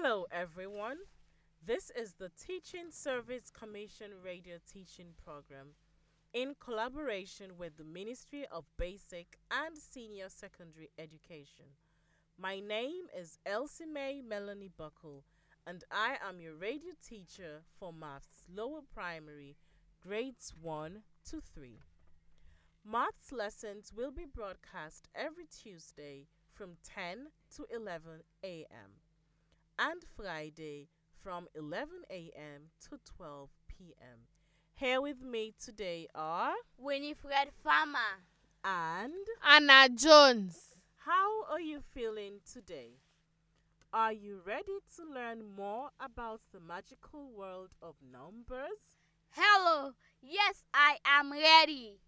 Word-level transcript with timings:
Hello, 0.00 0.26
everyone. 0.30 0.98
This 1.66 1.90
is 1.90 2.14
the 2.14 2.30
Teaching 2.40 2.92
Service 2.92 3.50
Commission 3.50 4.12
radio 4.24 4.58
teaching 4.72 5.08
program 5.24 5.70
in 6.32 6.54
collaboration 6.60 7.58
with 7.58 7.76
the 7.76 7.82
Ministry 7.82 8.46
of 8.52 8.64
Basic 8.78 9.40
and 9.50 9.76
Senior 9.76 10.28
Secondary 10.28 10.88
Education. 11.00 11.64
My 12.38 12.60
name 12.60 13.06
is 13.12 13.40
Elsie 13.44 13.86
May 13.86 14.22
Melanie 14.22 14.70
Buckle, 14.78 15.24
and 15.66 15.82
I 15.90 16.16
am 16.24 16.40
your 16.40 16.54
radio 16.54 16.92
teacher 17.04 17.62
for 17.76 17.92
Maths 17.92 18.44
Lower 18.48 18.82
Primary, 18.94 19.56
grades 20.00 20.54
1 20.62 21.02
to 21.30 21.40
3. 21.40 21.80
Maths 22.88 23.32
lessons 23.32 23.92
will 23.92 24.12
be 24.12 24.26
broadcast 24.32 25.08
every 25.12 25.46
Tuesday 25.46 26.28
from 26.54 26.76
10 26.84 27.30
to 27.56 27.66
11 27.74 28.22
a.m. 28.44 29.07
and 29.78 30.02
Friday 30.16 30.88
from 31.22 31.46
11 31.54 31.88
a.m. 32.10 32.70
to 32.88 32.98
12 33.16 33.48
p.m. 33.68 34.26
Here 34.74 35.00
with 35.00 35.22
me 35.22 35.54
today 35.62 36.06
are 36.14 36.54
Winifred 36.76 37.50
Farmer. 37.62 38.22
and 38.64 39.12
Anna 39.46 39.88
Jones. 39.94 40.74
how 41.04 41.44
are 41.50 41.60
you 41.60 41.80
feeling 41.94 42.40
today? 42.50 42.98
Are 43.92 44.12
you 44.12 44.40
ready 44.44 44.78
to 44.96 45.02
learn 45.04 45.42
more 45.56 45.90
about 45.98 46.40
the 46.52 46.60
magical 46.60 47.30
world 47.30 47.70
of 47.80 47.94
numbers? 48.12 48.98
Hello. 49.30 49.92
Yes, 50.20 50.64
I 50.74 50.96
am 51.06 51.32
ready. 51.32 51.98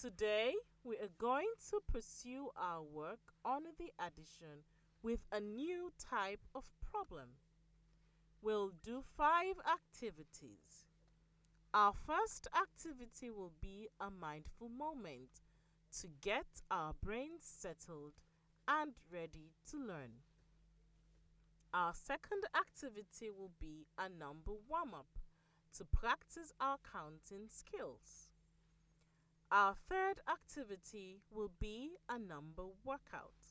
Today, 0.00 0.54
we 0.84 0.96
are 0.96 1.10
going 1.18 1.48
to 1.70 1.80
pursue 1.92 2.50
our 2.56 2.82
work 2.82 3.18
on 3.44 3.62
the 3.78 3.90
addition 3.98 4.64
with 5.02 5.20
a 5.32 5.40
new 5.40 5.92
type 5.98 6.40
of 6.54 6.64
problem. 6.90 7.30
We'll 8.40 8.72
do 8.82 9.02
five 9.16 9.56
activities. 9.70 10.86
Our 11.74 11.92
first 11.92 12.48
activity 12.54 13.30
will 13.30 13.52
be 13.60 13.88
a 14.00 14.10
mindful 14.10 14.68
moment 14.68 15.40
to 16.00 16.08
get 16.20 16.46
our 16.70 16.92
brains 17.02 17.42
settled 17.44 18.14
and 18.68 18.92
ready 19.12 19.52
to 19.70 19.76
learn. 19.76 20.22
Our 21.74 21.94
second 21.94 22.44
activity 22.54 23.30
will 23.30 23.52
be 23.58 23.86
a 23.98 24.08
number 24.08 24.52
warm 24.68 24.94
up 24.94 25.18
to 25.78 25.84
practice 25.84 26.52
our 26.60 26.76
counting 26.92 27.48
skills. 27.48 28.28
Our 29.50 29.74
third 29.88 30.20
activity 30.30 31.20
will 31.30 31.50
be 31.58 31.92
a 32.08 32.18
number 32.18 32.64
workout. 32.84 33.41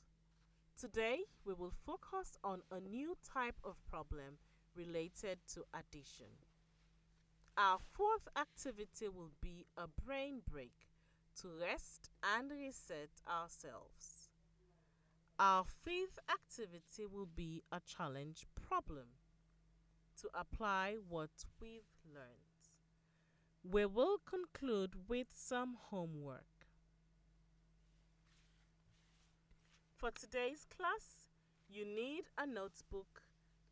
Today, 0.82 1.20
we 1.46 1.54
will 1.54 1.74
focus 1.86 2.40
on 2.44 2.64
a 2.72 2.80
new 2.80 3.16
type 3.32 3.58
of 3.64 3.76
problem 3.88 4.40
related 4.76 5.38
to 5.54 5.64
addition. 5.76 6.34
Our 7.56 7.78
fourth 7.94 8.28
activity 8.36 9.08
will 9.08 9.30
be 9.44 9.68
a 9.78 9.86
brain 10.04 10.42
break 10.50 10.74
to 11.40 11.50
rest 11.62 12.10
and 12.36 12.50
reset 12.50 13.12
ourselves. 13.30 14.32
Our 15.38 15.66
fifth 15.84 16.18
activity 16.28 17.06
will 17.06 17.28
be 17.28 17.62
a 17.72 17.80
challenge 17.86 18.48
problem 18.56 19.10
to 20.20 20.30
apply 20.34 20.96
what 21.08 21.46
we've 21.62 21.94
learned. 22.12 22.64
We 23.64 23.86
will 23.86 24.18
conclude 24.26 25.08
with 25.08 25.28
some 25.32 25.78
homework. 25.92 26.51
For 30.02 30.10
today's 30.10 30.66
class, 30.66 31.30
you 31.70 31.86
need 31.86 32.24
a 32.36 32.48
notebook, 32.48 33.22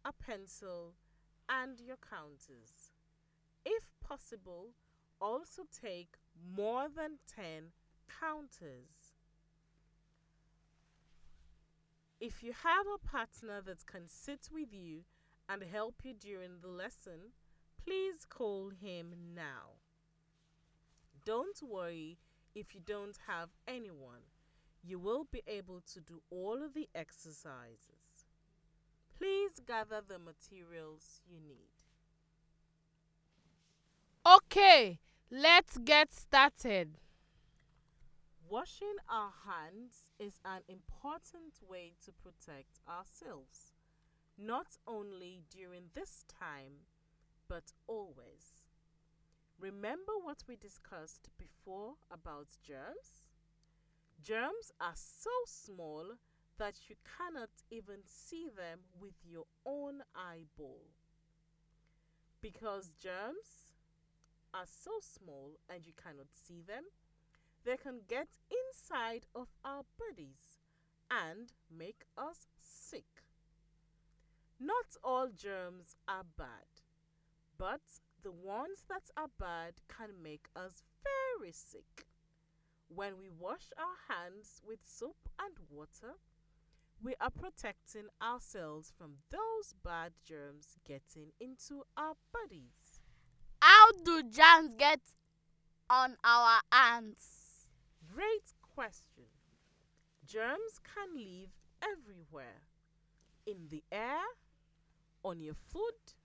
a 0.05 0.13
pencil, 0.13 0.93
and 1.49 1.79
your 1.79 1.97
counters. 1.97 2.91
If 3.65 3.85
possible, 4.07 4.67
also 5.19 5.63
take 5.73 6.17
more 6.55 6.85
than 6.87 7.17
10 7.35 7.71
counters. 8.21 9.15
If 12.21 12.43
you 12.43 12.53
have 12.61 12.85
a 12.85 13.07
partner 13.07 13.59
that 13.65 13.87
can 13.87 14.07
sit 14.07 14.49
with 14.53 14.71
you 14.71 15.05
and 15.49 15.63
help 15.63 15.95
you 16.03 16.13
during 16.13 16.59
the 16.61 16.67
lesson, 16.67 17.31
please 17.83 18.23
call 18.29 18.69
him 18.69 19.15
now. 19.33 19.79
Don't 21.25 21.59
worry 21.63 22.19
if 22.53 22.75
you 22.75 22.81
don't 22.85 23.17
have 23.25 23.49
anyone. 23.67 24.29
You 24.83 24.99
will 24.99 25.25
be 25.29 25.43
able 25.47 25.81
to 25.93 25.99
do 25.99 26.21
all 26.29 26.63
of 26.63 26.73
the 26.73 26.87
exercises. 26.95 28.25
Please 29.17 29.59
gather 29.65 30.01
the 30.07 30.17
materials 30.17 31.21
you 31.29 31.39
need. 31.39 31.69
Okay, 34.25 34.99
let's 35.29 35.77
get 35.77 36.13
started. 36.13 36.97
Washing 38.49 38.95
our 39.09 39.31
hands 39.45 40.11
is 40.17 40.39
an 40.43 40.61
important 40.67 41.53
way 41.67 41.93
to 42.05 42.11
protect 42.11 42.79
ourselves, 42.87 43.73
not 44.37 44.77
only 44.87 45.43
during 45.49 45.89
this 45.93 46.25
time, 46.27 46.85
but 47.47 47.73
always. 47.87 48.63
Remember 49.59 50.13
what 50.23 50.43
we 50.47 50.55
discussed 50.55 51.29
before 51.37 51.95
about 52.09 52.47
germs? 52.65 53.28
Germs 54.21 54.71
are 54.81 54.95
so 54.95 55.29
small 55.45 56.03
that 56.57 56.75
you 56.89 56.95
cannot 57.17 57.49
even 57.71 57.99
see 58.05 58.47
them 58.53 58.79
with 58.99 59.13
your 59.25 59.45
own 59.65 60.01
eyeball. 60.13 60.87
Because 62.41 62.91
germs 63.01 63.73
are 64.53 64.65
so 64.65 64.91
small 64.99 65.53
and 65.69 65.85
you 65.85 65.93
cannot 65.95 66.27
see 66.33 66.61
them, 66.61 66.83
they 67.63 67.77
can 67.77 68.01
get 68.07 68.27
inside 68.51 69.25
of 69.33 69.47
our 69.63 69.83
bodies 69.97 70.59
and 71.09 71.53
make 71.69 72.03
us 72.17 72.47
sick. 72.57 73.23
Not 74.59 74.97
all 75.01 75.29
germs 75.33 75.95
are 76.07 76.25
bad, 76.37 76.83
but 77.57 77.81
the 78.21 78.31
ones 78.31 78.83
that 78.89 79.09
are 79.15 79.29
bad 79.39 79.75
can 79.87 80.21
make 80.21 80.47
us 80.55 80.83
very 81.03 81.53
sick. 81.53 82.08
When 82.93 83.19
we 83.19 83.29
wash 83.29 83.69
our 83.77 84.15
hands 84.15 84.61
with 84.67 84.79
soap 84.83 85.29
and 85.39 85.55
water, 85.69 86.15
we 87.01 87.13
are 87.21 87.29
protecting 87.29 88.07
ourselves 88.21 88.91
from 88.97 89.13
those 89.29 89.73
bad 89.83 90.13
germs 90.25 90.77
getting 90.85 91.31
into 91.39 91.83
our 91.95 92.15
bodies. 92.33 92.99
How 93.61 93.91
do 94.03 94.23
germs 94.23 94.73
get 94.77 94.99
on 95.89 96.17
our 96.23 96.61
hands? 96.71 97.67
Great 98.11 98.53
question. 98.61 99.25
Germs 100.25 100.79
can 100.83 101.15
live 101.15 101.49
everywhere 101.81 102.63
in 103.45 103.67
the 103.69 103.83
air, 103.91 104.23
on 105.23 105.39
your 105.41 105.53
food, 105.53 106.15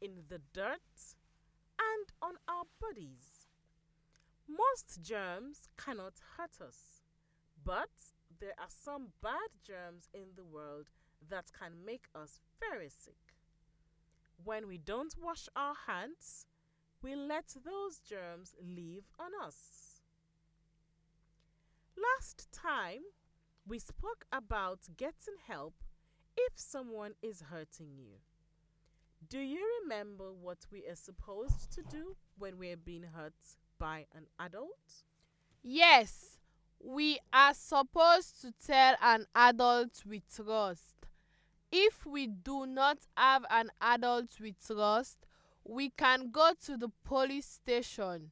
in 0.00 0.22
the 0.28 0.40
dirt, 0.52 1.16
and 1.78 2.12
on 2.22 2.34
our 2.48 2.64
bodies. 2.80 3.41
Most 4.48 5.00
germs 5.02 5.68
cannot 5.76 6.14
hurt 6.36 6.60
us, 6.60 7.02
but 7.64 7.90
there 8.40 8.54
are 8.58 8.68
some 8.68 9.08
bad 9.22 9.50
germs 9.64 10.08
in 10.12 10.34
the 10.36 10.44
world 10.44 10.86
that 11.28 11.52
can 11.58 11.84
make 11.84 12.06
us 12.14 12.40
very 12.60 12.88
sick. 12.88 13.36
When 14.44 14.66
we 14.66 14.78
don't 14.78 15.14
wash 15.20 15.48
our 15.54 15.74
hands, 15.86 16.46
we 17.02 17.14
let 17.14 17.54
those 17.64 18.00
germs 18.00 18.54
live 18.60 19.04
on 19.18 19.30
us. 19.44 20.00
Last 21.96 22.48
time, 22.52 23.02
we 23.66 23.78
spoke 23.78 24.24
about 24.32 24.80
getting 24.96 25.36
help 25.46 25.74
if 26.36 26.54
someone 26.56 27.12
is 27.22 27.42
hurting 27.50 27.96
you. 27.96 28.16
Do 29.28 29.38
you 29.38 29.64
remember 29.82 30.32
what 30.32 30.66
we 30.72 30.84
are 30.88 30.96
supposed 30.96 31.72
to 31.72 31.82
do 31.82 32.16
when 32.38 32.58
we 32.58 32.70
are 32.70 32.76
being 32.76 33.04
hurt 33.14 33.34
by 33.82 34.06
an 34.14 34.26
adult? 34.38 35.02
Yes, 35.60 36.38
we 36.78 37.18
are 37.32 37.52
supposed 37.52 38.40
to 38.40 38.52
tell 38.64 38.94
an 39.02 39.26
adult 39.34 40.04
we 40.06 40.22
trust. 40.32 40.94
If 41.72 42.06
we 42.06 42.28
do 42.28 42.64
not 42.64 42.98
have 43.16 43.44
an 43.50 43.70
adult 43.80 44.38
we 44.40 44.54
trust, 44.64 45.26
we 45.64 45.90
can 45.90 46.30
go 46.30 46.52
to 46.64 46.76
the 46.76 46.90
police 47.04 47.46
station. 47.46 48.30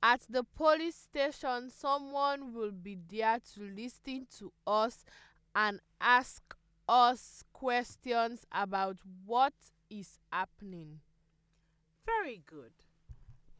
At 0.00 0.20
the 0.30 0.44
police 0.44 0.94
station, 0.96 1.70
someone 1.70 2.54
will 2.54 2.70
be 2.70 2.96
there 3.10 3.38
to 3.54 3.60
listen 3.60 4.28
to 4.38 4.52
us 4.68 5.04
and 5.52 5.80
ask 6.00 6.54
us 6.88 7.42
questions 7.52 8.46
about 8.52 8.98
what 9.26 9.54
is 9.90 10.20
happening. 10.30 11.00
Very 12.06 12.40
good. 12.46 12.72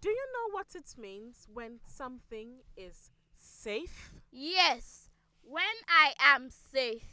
Do 0.03 0.09
you 0.09 0.27
know 0.35 0.53
what 0.53 0.75
it 0.75 0.99
means 0.99 1.47
when 1.55 1.79
something 1.85 2.65
is 2.77 3.11
safe? 3.37 4.13
Yes. 4.33 5.09
When 5.45 5.77
I 5.89 6.13
am 6.19 6.51
safe, 6.51 7.05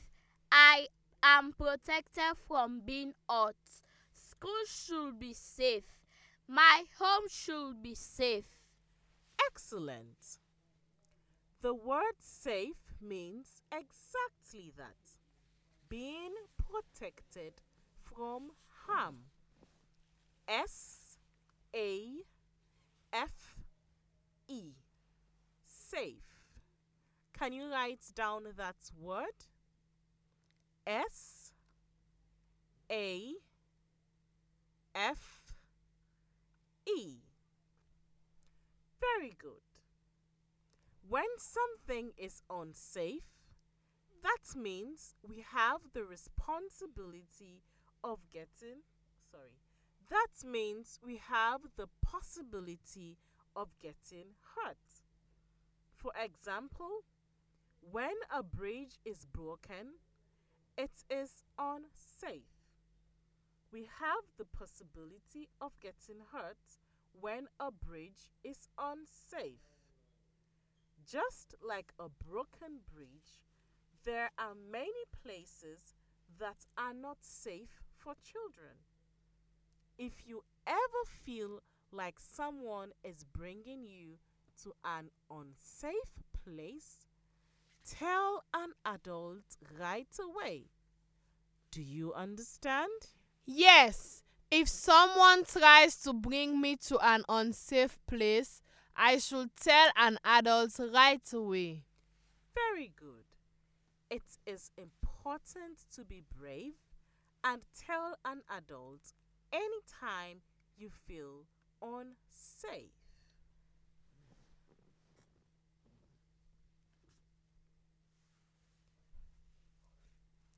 I 0.51 0.87
am 1.21 1.53
protected 1.53 2.35
from 2.47 2.81
being 2.83 3.13
hurt. 3.29 3.55
School 4.15 4.63
should 4.65 5.19
be 5.19 5.33
safe. 5.33 5.83
My 6.47 6.85
home 6.97 7.27
should 7.29 7.83
be 7.83 7.93
safe. 7.93 8.57
Excellent. 9.45 10.39
The 11.61 11.75
word 11.75 12.17
safe 12.19 12.95
means 12.99 13.61
exactly 13.71 14.73
that 14.77 14.97
being 15.87 16.33
protected 16.57 17.61
from 18.01 18.53
harm. 18.87 19.25
S 20.47 21.19
A 21.75 22.23
F 23.11 23.55
E. 24.47 24.73
Safe. 25.63 26.23
Can 27.37 27.53
you 27.53 27.71
write 27.71 28.11
down 28.13 28.43
that 28.57 28.91
word? 28.99 29.45
S 30.85 31.51
A 32.91 33.33
F 34.93 35.41
E. 36.85 37.17
Very 38.99 39.35
good. 39.37 39.63
When 41.07 41.25
something 41.37 42.11
is 42.17 42.41
unsafe, 42.49 43.23
that 44.21 44.59
means 44.59 45.15
we 45.27 45.43
have 45.53 45.81
the 45.93 46.03
responsibility 46.03 47.63
of 48.03 48.29
getting, 48.29 48.83
sorry, 49.31 49.57
that 50.09 50.47
means 50.47 50.99
we 51.05 51.21
have 51.29 51.61
the 51.77 51.87
possibility 52.01 53.17
of 53.55 53.69
getting 53.79 54.35
hurt. 54.55 55.03
For 55.95 56.11
example, 56.21 57.03
when 57.81 58.15
a 58.33 58.43
bridge 58.43 58.99
is 59.05 59.25
broken, 59.25 59.99
it 60.77 61.03
is 61.09 61.43
unsafe. 61.57 62.59
We 63.71 63.87
have 63.99 64.23
the 64.37 64.45
possibility 64.45 65.49
of 65.61 65.79
getting 65.79 66.21
hurt 66.31 66.79
when 67.11 67.47
a 67.59 67.71
bridge 67.71 68.31
is 68.43 68.67
unsafe. 68.77 69.61
Just 71.05 71.55
like 71.61 71.93
a 71.99 72.09
broken 72.09 72.79
bridge, 72.91 73.43
there 74.05 74.31
are 74.37 74.55
many 74.55 75.05
places 75.23 75.93
that 76.39 76.65
are 76.77 76.93
not 76.93 77.17
safe 77.21 77.81
for 77.97 78.13
children. 78.23 78.88
If 79.99 80.13
you 80.25 80.45
ever 80.65 81.03
feel 81.25 81.59
like 81.91 82.21
someone 82.21 82.91
is 83.03 83.25
bringing 83.25 83.85
you 83.85 84.19
to 84.63 84.71
an 84.85 85.09
unsafe 85.29 86.23
place, 86.41 87.05
tell 87.85 88.45
an 88.53 88.69
adult 88.85 89.57
right 89.77 90.07
away. 90.17 90.67
Do 91.71 91.81
you 91.81 92.13
understand? 92.13 92.89
Yes, 93.45 94.23
if 94.49 94.69
someone 94.69 95.43
tries 95.43 95.97
to 96.03 96.13
bring 96.13 96.61
me 96.61 96.77
to 96.87 96.97
an 96.99 97.25
unsafe 97.27 97.99
place, 98.07 98.61
I 98.95 99.17
should 99.17 99.53
tell 99.57 99.89
an 99.97 100.17
adult 100.23 100.79
right 100.79 101.33
away. 101.33 101.83
Very 102.55 102.93
good. 102.95 103.25
It 104.09 104.23
is 104.45 104.71
important 104.77 105.79
to 105.93 106.05
be 106.05 106.23
brave 106.39 106.75
and 107.43 107.63
tell 107.85 108.15
an 108.23 108.43
adult 108.49 109.13
anytime 109.51 110.41
you 110.77 110.89
feel 110.89 111.45
unsafe. 111.81 112.91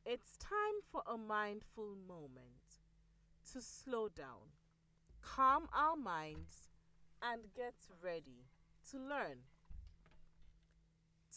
It's 0.05 0.35
time 0.37 0.81
for 0.91 1.03
a 1.07 1.17
mindful 1.17 1.95
moment 2.07 2.81
to 3.53 3.61
slow 3.61 4.09
down, 4.09 4.51
calm 5.21 5.69
our 5.73 5.95
minds, 5.95 6.69
and 7.21 7.53
get 7.55 7.75
ready 8.03 8.45
to 8.91 8.97
learn. 8.99 9.39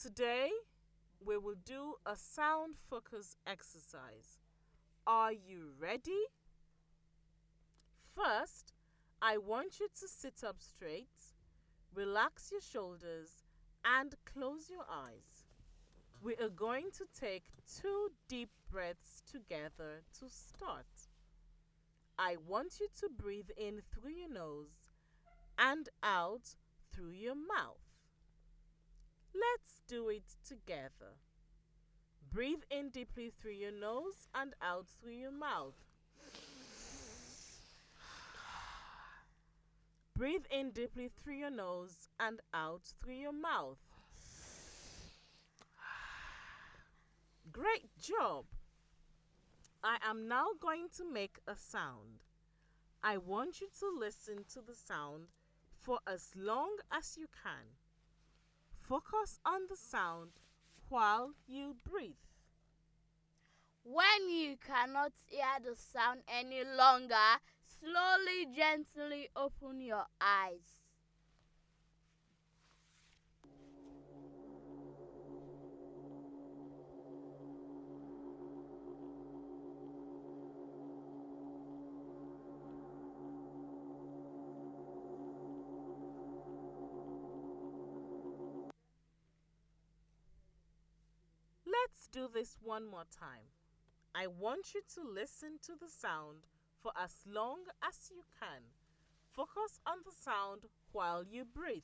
Today, 0.00 0.50
we 1.24 1.38
will 1.38 1.56
do 1.64 1.94
a 2.04 2.16
sound 2.16 2.76
focus 2.90 3.36
exercise. 3.46 4.38
Are 5.06 5.32
you 5.32 5.72
ready? 5.78 6.26
First, 8.14 8.72
I 9.20 9.38
want 9.38 9.81
you 9.81 9.88
to 9.88 10.08
sit 10.08 10.44
up 10.46 10.56
straight, 10.61 11.34
relax 11.94 12.50
your 12.52 12.61
shoulders, 12.61 13.43
and 13.84 14.14
close 14.25 14.70
your 14.70 14.87
eyes. 14.90 15.46
We 16.22 16.37
are 16.37 16.49
going 16.49 16.90
to 16.96 17.05
take 17.19 17.44
two 17.81 18.11
deep 18.28 18.50
breaths 18.70 19.22
together 19.31 20.02
to 20.20 20.28
start. 20.28 20.87
I 22.19 22.37
want 22.46 22.78
you 22.81 22.87
to 23.00 23.08
breathe 23.08 23.50
in 23.56 23.82
through 23.93 24.12
your 24.12 24.32
nose 24.32 24.90
and 25.58 25.88
out 26.02 26.55
through 26.93 27.11
your 27.11 27.34
mouth. 27.34 27.82
Let's 29.34 29.81
do 29.88 30.08
it 30.08 30.37
together. 30.46 31.19
Breathe 32.31 32.62
in 32.70 32.90
deeply 32.90 33.31
through 33.31 33.52
your 33.52 33.72
nose 33.72 34.28
and 34.34 34.55
out 34.62 34.87
through 34.88 35.14
your 35.14 35.32
mouth. 35.32 35.75
Breathe 40.16 40.44
in 40.49 40.70
deeply 40.70 41.08
through 41.08 41.34
your 41.34 41.50
nose 41.50 42.08
and 42.20 42.40
out 42.52 42.82
through 43.02 43.14
your 43.14 43.32
mouth. 43.32 43.78
Great 47.52 47.90
job! 48.00 48.44
I 49.82 49.96
am 50.08 50.28
now 50.28 50.46
going 50.61 50.87
to 50.99 51.05
make 51.05 51.40
a 51.49 51.56
sound. 51.56 52.22
I 53.02 53.16
want 53.16 53.61
you 53.61 53.66
to 53.81 53.87
listen 53.99 54.44
to 54.52 54.61
the 54.61 54.75
sound 54.75 55.25
for 55.81 55.99
as 56.06 56.31
long 56.37 56.76
as 56.93 57.16
you 57.19 57.26
can. 57.43 57.75
Focus 58.81 59.40
on 59.44 59.62
the 59.69 59.76
sound 59.76 60.31
while 60.88 61.32
you 61.49 61.75
breathe. 61.84 62.12
When 63.82 64.31
you 64.31 64.56
cannot 64.64 65.12
hear 65.26 65.58
the 65.62 65.75
sound 65.76 66.20
any 66.28 66.62
longer, 66.64 67.40
slowly, 67.84 68.46
gently 68.54 69.28
open 69.36 69.81
your 69.81 70.06
eyes. 70.20 70.81
Let's 91.66 92.09
do 92.09 92.28
this 92.32 92.56
one 92.62 92.87
more 92.87 93.04
time. 93.11 93.52
I 94.14 94.26
want 94.28 94.75
you 94.75 94.80
to 94.94 95.00
listen 95.02 95.59
to 95.62 95.73
the 95.78 95.90
sound 95.90 96.47
for 96.85 96.93
as 97.03 97.14
long 97.26 97.61
as 97.83 98.11
you 98.11 98.23
can. 98.38 98.61
Focus 99.33 99.81
on 99.87 99.97
the 100.05 100.12
sound 100.12 100.67
while 100.93 101.25
you 101.25 101.47
breathe. 101.47 101.83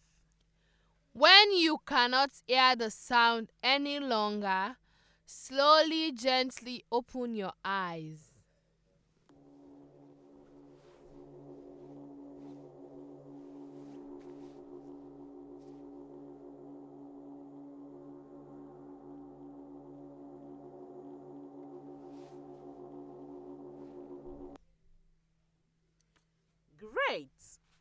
When 1.14 1.54
you 1.54 1.78
cannot 1.86 2.30
hear 2.46 2.76
the 2.76 2.90
sound 2.90 3.48
any 3.62 3.98
longer, 3.98 4.76
slowly, 5.24 6.12
gently 6.12 6.84
open 6.92 7.34
your 7.34 7.54
eyes. 7.64 8.29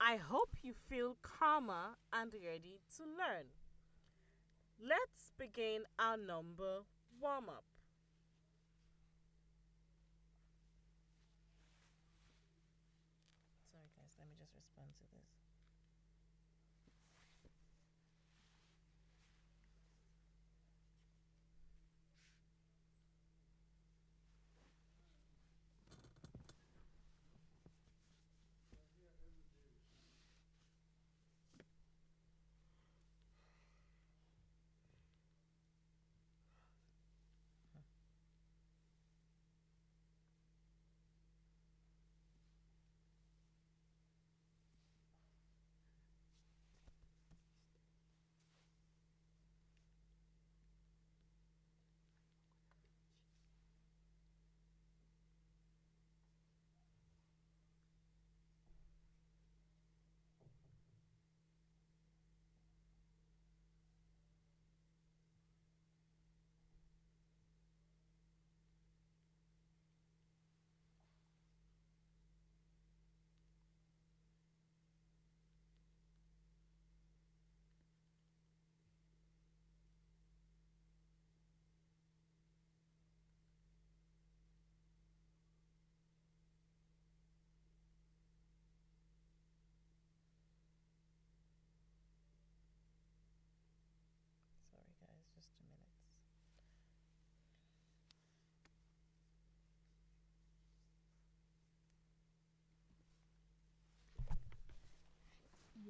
I 0.02 0.16
hope 0.16 0.56
you 0.62 0.74
feel 0.74 1.18
calmer 1.22 1.98
and 2.14 2.32
ready 2.34 2.80
to 2.96 3.04
learn. 3.04 3.48
Let's 4.80 5.32
begin 5.38 5.84
our 6.00 6.16
number 6.16 6.84
warm 7.22 7.50
up. 7.50 7.66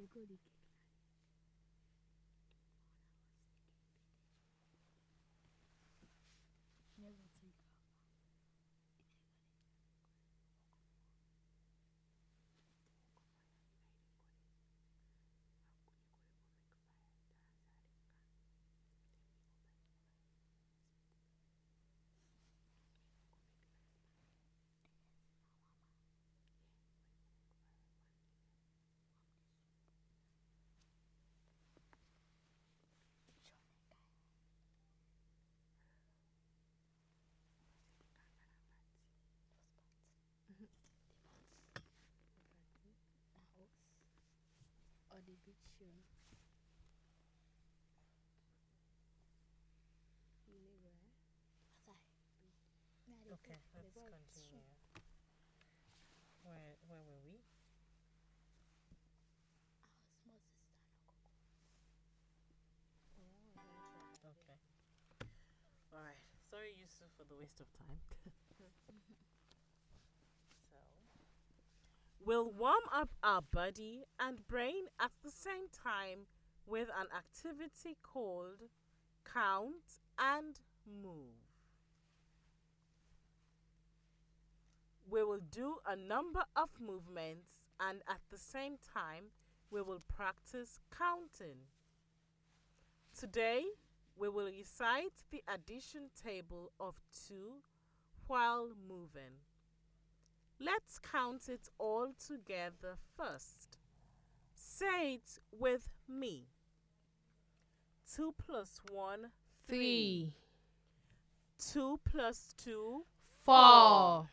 Nicolas 0.00 0.40
the 45.30 45.36
big 45.46 45.56
show. 45.78 45.86
Okay, 53.32 53.58
let's 53.74 53.94
continue. 54.04 54.60
Where 56.42 56.76
where 56.88 57.02
were 57.02 57.20
we? 57.24 57.40
Okay. 64.24 64.58
All 65.92 66.00
right. 66.00 66.22
Sorry, 66.50 66.72
Yusuf, 66.76 67.08
for 67.16 67.24
the 67.24 67.36
waste 67.36 67.60
of 67.60 67.66
time. 67.72 68.00
so, 72.20 72.26
we'll 72.26 72.50
warm 72.50 72.84
up 72.94 73.10
our 73.22 73.42
body 73.42 74.04
and 74.18 74.46
brain 74.46 74.84
at 75.00 75.10
the 75.24 75.30
same 75.30 75.68
time 75.72 76.26
with 76.66 76.88
an 76.88 77.06
activity 77.16 77.96
called 78.02 78.62
Count 79.24 80.00
and 80.18 80.60
Move. 80.86 81.34
We 85.10 85.24
will 85.24 85.40
do 85.50 85.76
a 85.86 85.96
number 85.96 86.44
of 86.54 86.68
movements 86.80 87.66
and 87.80 88.02
at 88.08 88.20
the 88.30 88.38
same 88.38 88.76
time 88.94 89.24
we 89.70 89.82
will 89.82 90.02
practice 90.14 90.78
counting. 90.96 91.58
Today, 93.18 93.64
we 94.16 94.28
will 94.28 94.46
recite 94.46 95.24
the 95.30 95.42
addition 95.52 96.10
table 96.22 96.70
of 96.78 96.94
2 97.28 97.34
while 98.26 98.68
moving. 98.88 99.49
Let's 100.60 100.98
count 100.98 101.48
it 101.48 101.68
all 101.78 102.12
together 102.26 102.96
first. 103.16 103.78
Say 104.54 105.14
it 105.14 105.38
with 105.50 105.88
me. 106.08 106.48
2 108.14 108.34
plus 108.46 108.80
1, 108.92 109.30
Three, 109.66 110.32
2 111.72 112.00
plus 112.04 112.52
2, 112.64 113.04
four, 113.44 114.28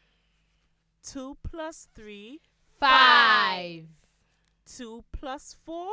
2 1.03 1.37
plus 1.43 1.87
3, 1.93 2.39
five, 2.79 3.85
2 4.65 5.03
plus 5.11 5.55
4. 5.63 5.91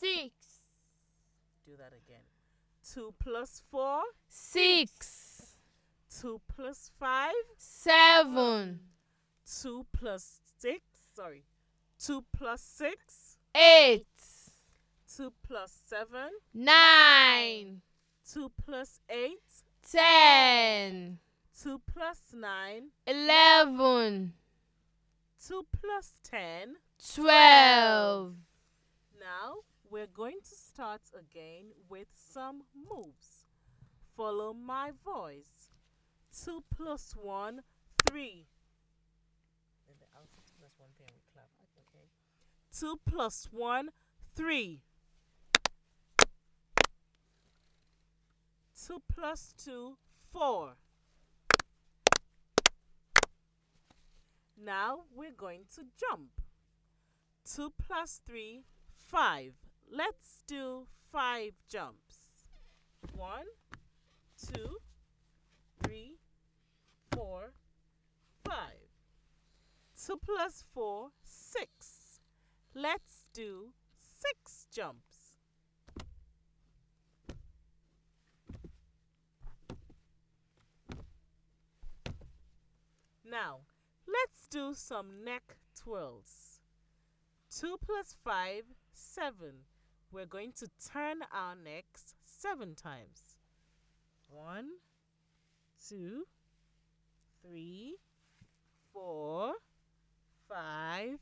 Six. 0.00 0.32
Do 1.66 1.72
that 1.76 1.92
again. 1.92 2.24
2 2.94 3.14
plus 3.18 3.62
4, 3.70 4.02
six, 4.28 5.56
2 6.20 6.40
plus 6.48 6.90
5, 6.98 7.32
seven, 7.58 8.80
2 9.62 9.86
plus 9.92 10.40
6, 10.60 10.80
sorry, 11.14 11.44
2 11.98 12.24
plus 12.32 12.62
6, 12.62 13.36
eight, 13.54 14.06
2 15.16 15.32
plus 15.46 15.72
7, 15.86 16.30
nine, 16.54 17.82
2 18.32 18.50
plus 18.64 19.00
8, 19.08 19.38
ten, 19.90 21.18
2 21.62 21.80
plus 21.92 22.20
9, 22.32 22.82
eleven, 23.06 24.32
2 25.46 25.66
plus 25.72 26.12
10. 26.22 26.76
twelve. 27.14 28.34
Now 29.18 29.64
we're 29.90 30.06
going 30.06 30.38
to 30.44 30.54
start 30.54 31.00
again 31.18 31.72
with 31.88 32.08
some 32.14 32.62
moves. 32.74 33.46
Follow 34.16 34.52
my 34.54 34.90
voice. 35.04 35.70
2 36.44 36.62
plus 36.76 37.14
1, 37.20 37.62
3. 38.08 38.46
And 39.88 39.96
the 39.98 40.06
I'll 40.14 40.26
say 40.26 40.38
2 40.46 40.52
plus 40.60 40.72
1 40.78 40.88
thing 40.98 41.06
we 41.12 41.20
clap, 41.32 41.48
okay? 41.88 42.06
2 42.80 42.98
plus 43.06 43.46
1, 43.52 43.90
3. 44.34 44.80
2 48.86 49.02
plus 49.14 49.52
2, 49.62 49.98
4. 50.32 50.76
Now 54.56 55.00
we're 55.14 55.30
going 55.36 55.64
to 55.74 55.82
jump. 56.00 56.30
2 57.54 57.70
plus 57.86 58.22
3, 58.26 58.64
5. 59.08 59.52
Let's 59.92 60.42
do 60.46 60.86
5 61.12 61.52
jumps. 61.68 62.16
One, 63.14 63.44
two, 64.38 64.78
three, 65.82 66.16
four, 67.12 67.52
five. 68.42 68.88
2 70.02 70.16
plus 70.24 70.64
4, 70.72 71.08
6. 71.22 71.99
Let's 72.74 73.26
do 73.32 73.72
6 74.42 74.66
jumps. 74.72 75.36
Now, 83.24 83.60
let's 84.08 84.46
do 84.50 84.74
some 84.74 85.24
neck 85.24 85.56
twirls. 85.76 86.60
2 87.56 87.78
plus 87.84 88.16
5, 88.24 88.64
7. 88.92 89.36
We're 90.12 90.26
going 90.26 90.52
to 90.58 90.68
turn 90.92 91.18
our 91.32 91.54
necks 91.54 92.14
7 92.24 92.74
times. 92.74 93.36
One, 94.28 94.68
two, 95.88 96.26
three, 97.42 97.96
four, 98.92 99.54
five, 100.48 101.18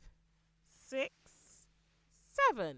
six, 0.87 1.13
seven. 2.47 2.77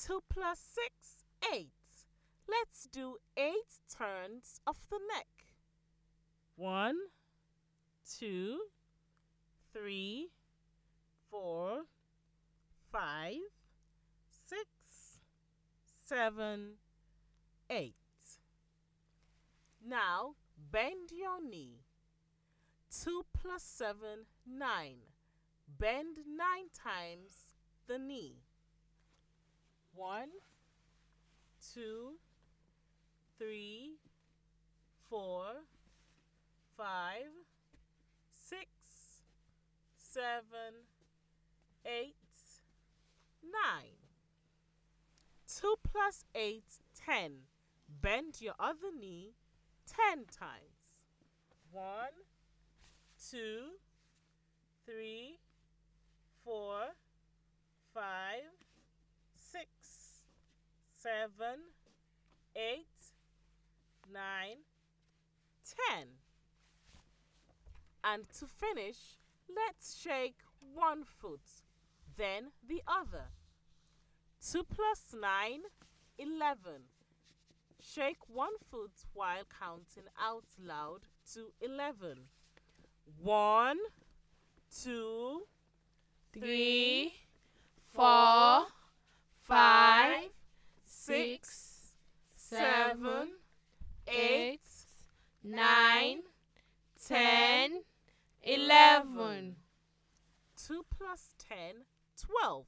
2 0.00 0.20
plus 0.28 0.58
6, 0.58 1.24
8. 1.52 1.68
Let's 2.48 2.88
do 2.90 3.16
8 3.36 3.52
turns 3.88 4.60
of 4.66 4.76
the 4.90 4.98
neck. 5.14 5.26
One, 6.56 6.96
two, 8.18 8.58
three, 9.72 10.28
four, 11.30 11.84
five, 12.90 13.38
six, 14.48 14.68
seven, 16.06 16.72
eight. 17.68 17.94
Now 19.86 20.34
bend 20.70 21.10
your 21.12 21.40
knee. 21.42 21.84
Two 22.90 23.24
plus 23.32 23.62
seven, 23.62 24.26
nine. 24.46 24.98
Bend 25.78 26.18
nine 26.26 26.68
times 26.74 27.49
the 27.90 27.98
knee. 27.98 28.36
One, 29.96 30.28
two, 31.74 32.12
three, 33.36 33.96
four, 35.08 35.42
five, 36.76 37.32
six, 38.30 38.68
seven, 39.98 40.86
eight, 41.84 42.14
nine. 43.42 43.98
Two 45.48 45.74
plus 45.82 46.24
eight, 46.32 46.78
ten. 46.94 47.32
Bend 48.00 48.40
your 48.40 48.54
other 48.60 48.92
knee 48.96 49.34
ten 49.84 50.26
times. 50.26 51.00
One, 51.72 52.14
two, 53.28 53.78
three, 54.86 55.40
four, 56.44 56.90
five, 57.94 58.52
six, 59.34 59.66
seven, 60.92 61.60
eight, 62.56 62.86
nine, 64.12 64.58
ten. 65.64 66.06
And 68.02 68.24
to 68.38 68.46
finish, 68.46 69.18
let's 69.54 70.00
shake 70.00 70.38
one 70.74 71.04
foot. 71.04 71.40
then 72.16 72.50
the 72.68 72.82
other. 72.86 73.28
2 74.52 74.64
plus 74.64 75.14
9, 75.18 75.60
11. 76.18 76.72
Shake 77.82 78.18
one 78.28 78.52
foot 78.70 78.92
while 79.14 79.44
counting 79.58 80.08
out 80.20 80.44
loud 80.62 81.00
to 81.32 81.52
11. 81.60 82.18
1, 83.22 83.76
2, 84.82 85.42
three, 86.32 87.12
four, 87.92 88.66
five, 89.42 90.28
six, 90.84 91.92
seven, 92.36 93.28
eight, 94.08 94.60
nine, 95.42 96.20
ten, 97.06 97.82
eleven. 98.42 99.56
2 100.66 100.84
plus 100.96 101.30
10, 101.48 101.84
12. 102.42 102.66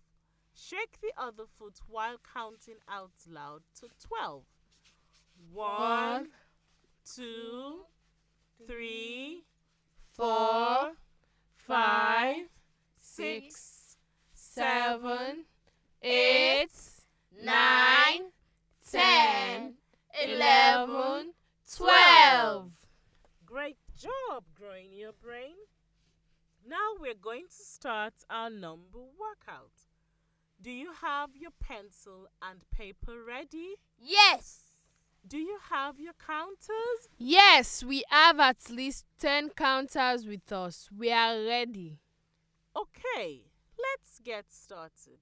Shake 0.55 1.01
the 1.01 1.13
other 1.17 1.45
foot 1.59 1.81
while 1.89 2.17
counting 2.33 2.81
out 2.89 3.11
loud 3.31 3.63
to 3.81 3.89
12. 4.07 4.43
One, 5.53 6.29
two, 7.05 7.85
three, 8.67 9.45
four, 10.13 10.93
five, 11.57 12.47
six, 12.97 13.82
seven, 14.55 15.45
eight, 16.03 16.71
nine, 17.43 18.23
ten, 18.91 19.75
eleven, 20.23 21.33
twelve. 21.75 22.71
Great 23.47 23.79
job 23.97 24.45
growing 24.55 24.93
your 24.93 25.13
brain. 25.13 25.55
Now 26.69 26.77
we're 27.01 27.15
going 27.15 27.47
to 27.47 27.65
start 27.65 28.13
our 28.29 28.51
number 28.51 28.99
workout. 28.99 29.73
Do 30.61 30.71
you 30.71 30.91
have 31.01 31.31
your 31.35 31.51
pencil 31.59 32.29
and 32.43 32.61
paper 32.77 33.25
ready? 33.27 33.77
Yes. 33.99 34.61
Do 35.27 35.39
you 35.39 35.59
have 35.71 35.99
your 35.99 36.15
counters? 36.15 37.09
Yes, 37.17 37.83
we 37.83 38.05
have 38.11 38.39
at 38.39 38.69
least 38.71 39.07
10 39.19 39.51
counters 39.51 40.27
with 40.27 40.53
us. 40.53 40.89
We 40.97 41.11
are 41.11 41.43
ready. 41.43 41.99
Okay, 42.77 43.45
let's 43.83 44.21
get 44.25 44.53
started. 44.53 45.19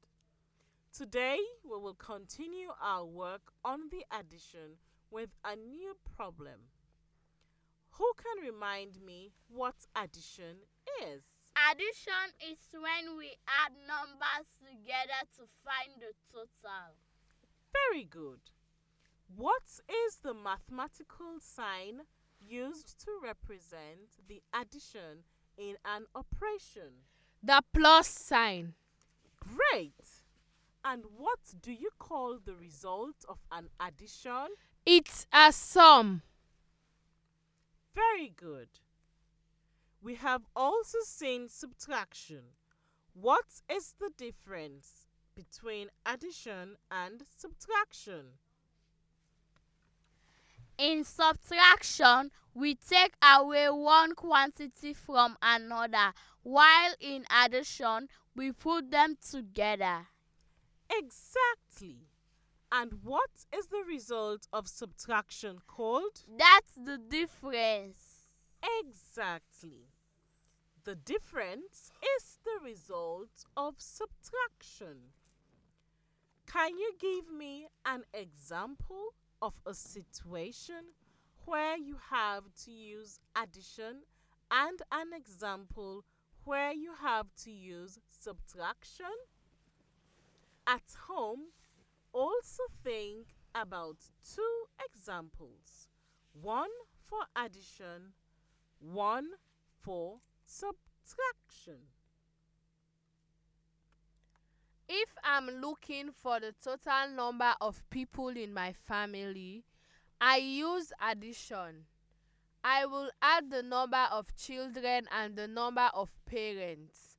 Today 0.93 1.39
we 1.65 1.79
will 1.79 1.95
continue 1.95 2.69
our 2.83 3.05
work 3.05 3.53
on 3.65 3.89
the 3.91 4.05
addition 4.19 4.79
with 5.11 5.31
a 5.45 5.57
new 5.57 5.95
problem. 6.17 6.69
Who 7.93 8.11
can 8.17 8.53
remind 8.53 9.01
me 9.05 9.33
what 9.49 9.75
addition 9.95 10.67
is? 11.03 11.23
Addition 11.71 12.27
is 12.51 12.59
when 12.73 13.17
we 13.19 13.31
add 13.65 13.73
numbers 13.87 14.49
together 14.59 15.21
to 15.37 15.43
find 15.65 16.01
the 16.01 16.13
total. 16.33 16.97
Very 17.73 18.05
good. 18.05 18.41
What 19.37 19.81
is 19.89 20.17
the 20.23 20.35
mathematical 20.35 21.39
sign 21.41 22.03
used 22.41 22.99
to 23.05 23.11
represent 23.23 24.19
the 24.29 24.43
addition 24.53 25.25
in 25.57 25.77
an 25.85 26.07
operation? 26.15 27.10
The 27.43 27.63
plus 27.73 28.07
sign. 28.09 28.75
Great! 29.41 29.95
And 30.85 31.05
what 31.17 31.39
do 31.61 31.73
you 31.73 31.91
call 31.99 32.39
the 32.45 32.55
result 32.55 33.25
of 33.29 33.39
an 33.51 33.69
addition? 33.81 34.49
It's 34.85 35.27
a 35.33 35.53
sum. 35.53 36.23
Very 37.95 38.33
good. 38.35 38.69
We 40.03 40.15
have 40.17 40.43
also 40.55 40.99
seen 41.05 41.49
subtraction. 41.49 42.43
What 43.13 43.63
is 43.71 43.95
the 43.99 44.11
difference 44.17 45.07
between 45.35 45.89
addition 46.07 46.77
and 46.91 47.23
subtraction? 47.37 48.39
In 50.79 51.05
subtraction, 51.05 52.31
we 52.55 52.75
take 52.75 53.15
away 53.23 53.69
one 53.71 54.15
quantity 54.15 54.93
from 54.93 55.37
another, 55.43 56.13
while 56.43 56.95
in 57.01 57.25
addition, 57.31 58.09
we 58.35 58.53
put 58.53 58.91
them 58.91 59.17
together. 59.31 60.07
Exactly. 60.91 62.09
And 62.73 63.03
what 63.03 63.31
is 63.57 63.67
the 63.67 63.83
result 63.87 64.47
of 64.53 64.69
subtraction 64.69 65.59
called? 65.67 66.23
That's 66.39 66.75
the 66.75 66.99
difference. 66.99 68.29
Exactly. 68.81 69.89
The 70.85 70.95
difference 70.95 71.91
is 72.17 72.39
the 72.45 72.65
result 72.65 73.45
of 73.57 73.75
subtraction. 73.79 75.13
Can 76.51 76.79
you 76.79 76.93
give 76.99 77.31
me 77.31 77.69
an 77.85 78.05
example 78.15 79.15
of 79.43 79.61
a 79.67 79.75
situation 79.75 80.95
where 81.45 81.77
you 81.77 81.97
have 82.11 82.45
to 82.65 82.71
use 82.71 83.21
addition 83.37 84.03
and 84.51 84.81
an 84.93 85.09
example 85.15 86.05
where 86.45 86.73
you 86.73 86.93
have 87.01 87.27
to 87.45 87.51
use 87.51 87.99
subtraction? 88.09 89.07
At 90.67 90.83
home, 91.07 91.53
also 92.13 92.63
think 92.83 93.29
about 93.55 93.97
two 94.35 94.65
examples 94.93 95.89
one 96.33 96.71
for 97.03 97.21
addition, 97.37 98.15
one 98.79 99.27
for 99.81 100.21
subtraction. 100.45 101.89
If 104.89 105.11
I'm 105.23 105.49
looking 105.61 106.11
for 106.13 106.41
the 106.41 106.53
total 106.63 107.15
number 107.15 107.55
of 107.61 107.83
people 107.91 108.29
in 108.29 108.53
my 108.53 108.73
family, 108.73 109.65
I 110.21 110.37
use 110.37 110.93
addition. 111.01 111.87
I 112.63 112.85
will 112.85 113.11
add 113.23 113.51
the 113.51 113.63
number 113.63 114.07
of 114.13 114.37
children 114.37 115.09
and 115.11 115.35
the 115.35 115.49
number 115.49 115.89
of 115.95 116.11
parents, 116.27 117.17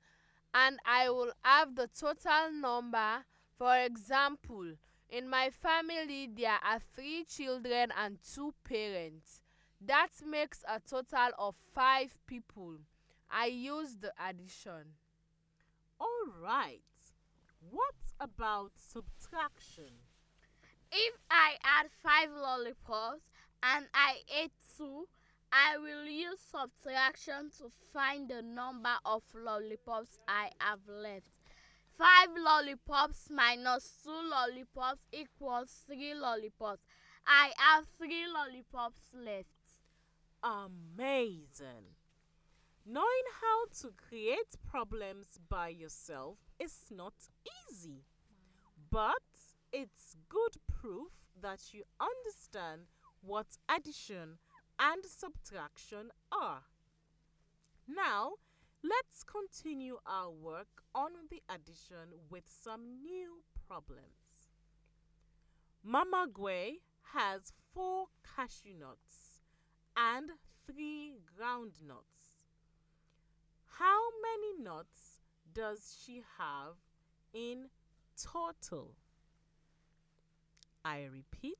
and 0.54 0.78
I 0.86 1.10
will 1.10 1.32
have 1.44 1.76
the 1.76 1.88
total 1.88 2.52
number. 2.54 3.26
For 3.58 3.76
example, 3.78 4.74
in 5.10 5.28
my 5.28 5.50
family, 5.50 6.30
there 6.32 6.60
are 6.64 6.80
three 6.96 7.26
children 7.26 7.92
and 7.98 8.20
two 8.22 8.54
parents. 8.64 9.42
That 9.84 10.12
makes 10.24 10.64
a 10.68 10.80
total 10.80 11.32
of 11.40 11.56
five 11.74 12.16
people. 12.28 12.76
I 13.32 13.48
use 13.48 13.96
the 13.96 14.14
addition. 14.24 14.94
All 16.00 16.28
right. 16.40 16.82
What 17.68 17.96
about 18.20 18.74
subtraction? 18.76 20.11
If 20.92 21.16
I 21.30 21.56
add 21.64 21.88
5 22.04 22.30
lollipops 22.32 23.24
and 23.64 23.86
I 23.94 24.18
ate 24.42 24.52
2, 24.78 25.08
I 25.54 25.78
will 25.78 26.06
use 26.06 26.40
subtraction 26.40 27.50
to 27.60 27.72
find 27.94 28.30
the 28.30 28.42
number 28.42 28.94
of 29.06 29.24
lollipops 29.34 30.20
I 30.28 30.50
have 30.60 30.82
left. 30.88 31.32
5 31.98 32.30
lollipops 32.38 33.30
minus 33.30 34.02
2 34.04 34.10
lollipops 34.12 35.02
equals 35.14 35.84
3 35.88 36.14
lollipops. 36.16 36.84
I 37.26 37.52
have 37.58 37.86
3 37.98 38.26
lollipops 38.34 39.02
left. 39.14 39.48
Amazing. 40.44 41.96
Knowing 42.86 43.28
how 43.42 43.66
to 43.82 43.94
create 43.96 44.56
problems 44.70 45.40
by 45.48 45.70
yourself 45.70 46.38
is 46.60 46.88
not 46.90 47.14
easy, 47.70 48.04
but 48.90 49.22
it's 49.72 50.18
good 50.28 50.58
proof 50.82 51.12
that 51.40 51.74
you 51.74 51.84
understand 52.00 52.82
what 53.22 53.46
addition 53.70 54.40
and 54.80 55.04
subtraction 55.06 56.10
are. 56.32 56.64
Now, 57.88 58.34
let's 58.84 59.24
continue 59.24 59.98
our 60.08 60.32
work 60.32 60.84
on 60.96 61.12
the 61.30 61.42
addition 61.54 62.18
with 62.30 62.46
some 62.48 63.02
new 63.04 63.44
problems. 63.68 64.50
Mama 65.84 66.28
Gwe 66.32 66.80
has 67.14 67.54
four 67.74 68.08
cashew 68.36 68.74
nuts 68.80 69.42
and 69.96 70.32
three 70.66 71.14
ground 71.38 71.74
nuts. 71.86 72.46
How 73.80 74.00
many 74.22 74.64
nuts 74.64 75.20
does 75.54 75.98
she 76.04 76.24
have 76.38 76.76
in 77.34 77.70
total? 78.16 78.96
I 80.84 81.04
repeat, 81.04 81.58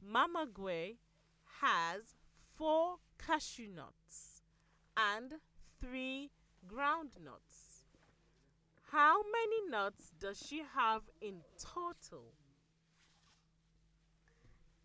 Mama 0.00 0.46
Gwe 0.46 0.96
has 1.60 2.14
four 2.56 2.96
cashew 3.18 3.68
nuts 3.68 4.42
and 4.96 5.34
three 5.80 6.30
ground 6.66 7.10
nuts. 7.24 7.84
How 8.92 9.22
many 9.22 9.70
nuts 9.70 10.12
does 10.20 10.38
she 10.46 10.62
have 10.74 11.02
in 11.20 11.40
total? 11.58 12.34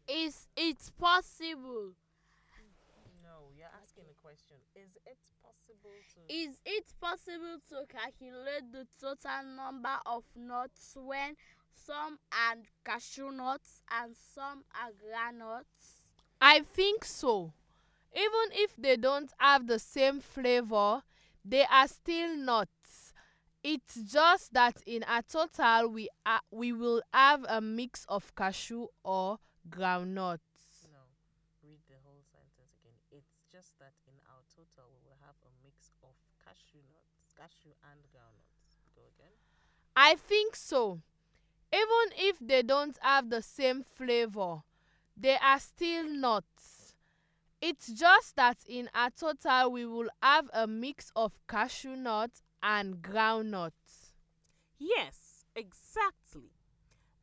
Is 0.08 0.48
it 0.56 0.78
possible? 0.98 1.92
No, 3.22 3.52
you 3.54 3.60
you're 3.60 3.82
asking 3.84 4.06
a 4.10 4.22
question. 4.22 4.56
Is 4.76 4.98
it 5.06 5.18
possible 5.44 5.92
to 6.16 6.34
Is 6.34 6.58
it 6.66 6.86
possible 7.02 7.60
to 7.70 7.86
calculate 7.92 8.72
the 8.72 8.88
total 9.00 9.44
number 9.56 10.00
of 10.06 10.24
nuts 10.36 10.96
when 10.96 11.36
some 11.86 12.20
are 12.32 12.58
cashew 12.84 13.32
nuts 13.32 13.82
and 13.92 14.16
some 14.16 14.64
are 14.76 14.92
groundnuts? 14.92 16.02
I 16.42 16.62
think 16.62 17.06
so. 17.06 17.54
Even 18.16 18.50
if 18.54 18.76
they 18.78 18.96
don't 18.98 19.32
have 19.38 19.68
the 19.68 19.80
same 19.80 20.20
flavor, 20.20 21.04
they 21.46 21.66
are 21.72 21.88
still 21.88 22.36
nuts. 22.36 23.14
It's 23.64 23.96
just 23.96 24.54
that 24.54 24.82
in 24.86 25.04
a 25.04 25.22
total 25.24 25.90
we 25.90 26.10
are, 26.26 26.42
we 26.52 26.72
will 26.72 27.02
have 27.14 27.46
a 27.48 27.60
mix 27.62 28.06
of 28.08 28.34
cashew 28.36 28.88
or 29.04 29.40
groundnuts. 29.70 30.88
No, 30.92 31.04
read 31.64 31.80
the 31.90 32.00
whole 32.06 32.24
sentence 32.32 32.74
again. 32.80 32.98
It's 33.12 33.34
just 33.52 33.78
that 33.80 33.94
in 34.08 34.16
our 34.30 34.44
total 34.56 34.90
we 34.94 35.00
will 35.04 35.20
have 35.26 35.36
a 35.44 35.52
mix 35.64 35.92
of 36.04 36.16
cashew 36.44 36.80
nuts, 36.88 37.34
cashew 37.36 37.74
and 37.92 38.00
groundnuts. 38.14 38.72
Go 38.96 39.02
again. 39.18 39.36
I 39.96 40.16
think 40.16 40.56
so. 40.56 41.02
Even 41.74 42.14
if 42.18 42.40
they 42.40 42.62
don't 42.62 42.98
have 43.02 43.30
the 43.30 43.42
same 43.42 43.84
flavor, 43.84 44.64
they 45.16 45.38
are 45.38 45.60
still 45.60 46.08
nuts. 46.10 46.96
It's 47.62 47.88
just 47.88 48.36
that 48.38 48.58
in 48.68 48.90
a 48.96 49.12
total 49.12 49.72
we 49.72 49.86
will 49.86 50.10
have 50.22 50.50
a 50.54 50.68
mix 50.68 51.12
of 51.16 51.34
cashew 51.48 51.96
nuts 51.96 52.42
and 52.64 53.02
groundnuts. 53.02 54.14
Yes, 54.80 55.46
exactly. 55.56 56.52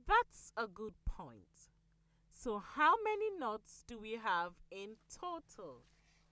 That's 0.06 0.52
a 0.56 0.66
good 0.66 0.94
point. 1.06 1.48
So, 2.30 2.58
how 2.58 2.94
many 3.04 3.30
nuts 3.38 3.84
do 3.86 3.98
we 3.98 4.12
have 4.22 4.52
in 4.70 4.96
total? 5.10 5.82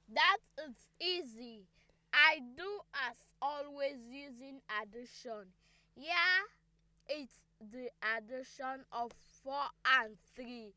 That 0.08 0.38
is 0.66 0.74
easy. 1.00 1.66
I 2.12 2.40
do 2.56 2.80
as 3.08 3.16
always 3.40 3.98
using 4.10 4.60
addition. 4.82 5.54
Yeah, 5.96 6.44
it's 7.08 7.38
the 7.70 7.90
addition 8.16 8.84
of 8.92 9.12
4 9.44 9.54
and 10.00 10.16
3. 10.34 10.72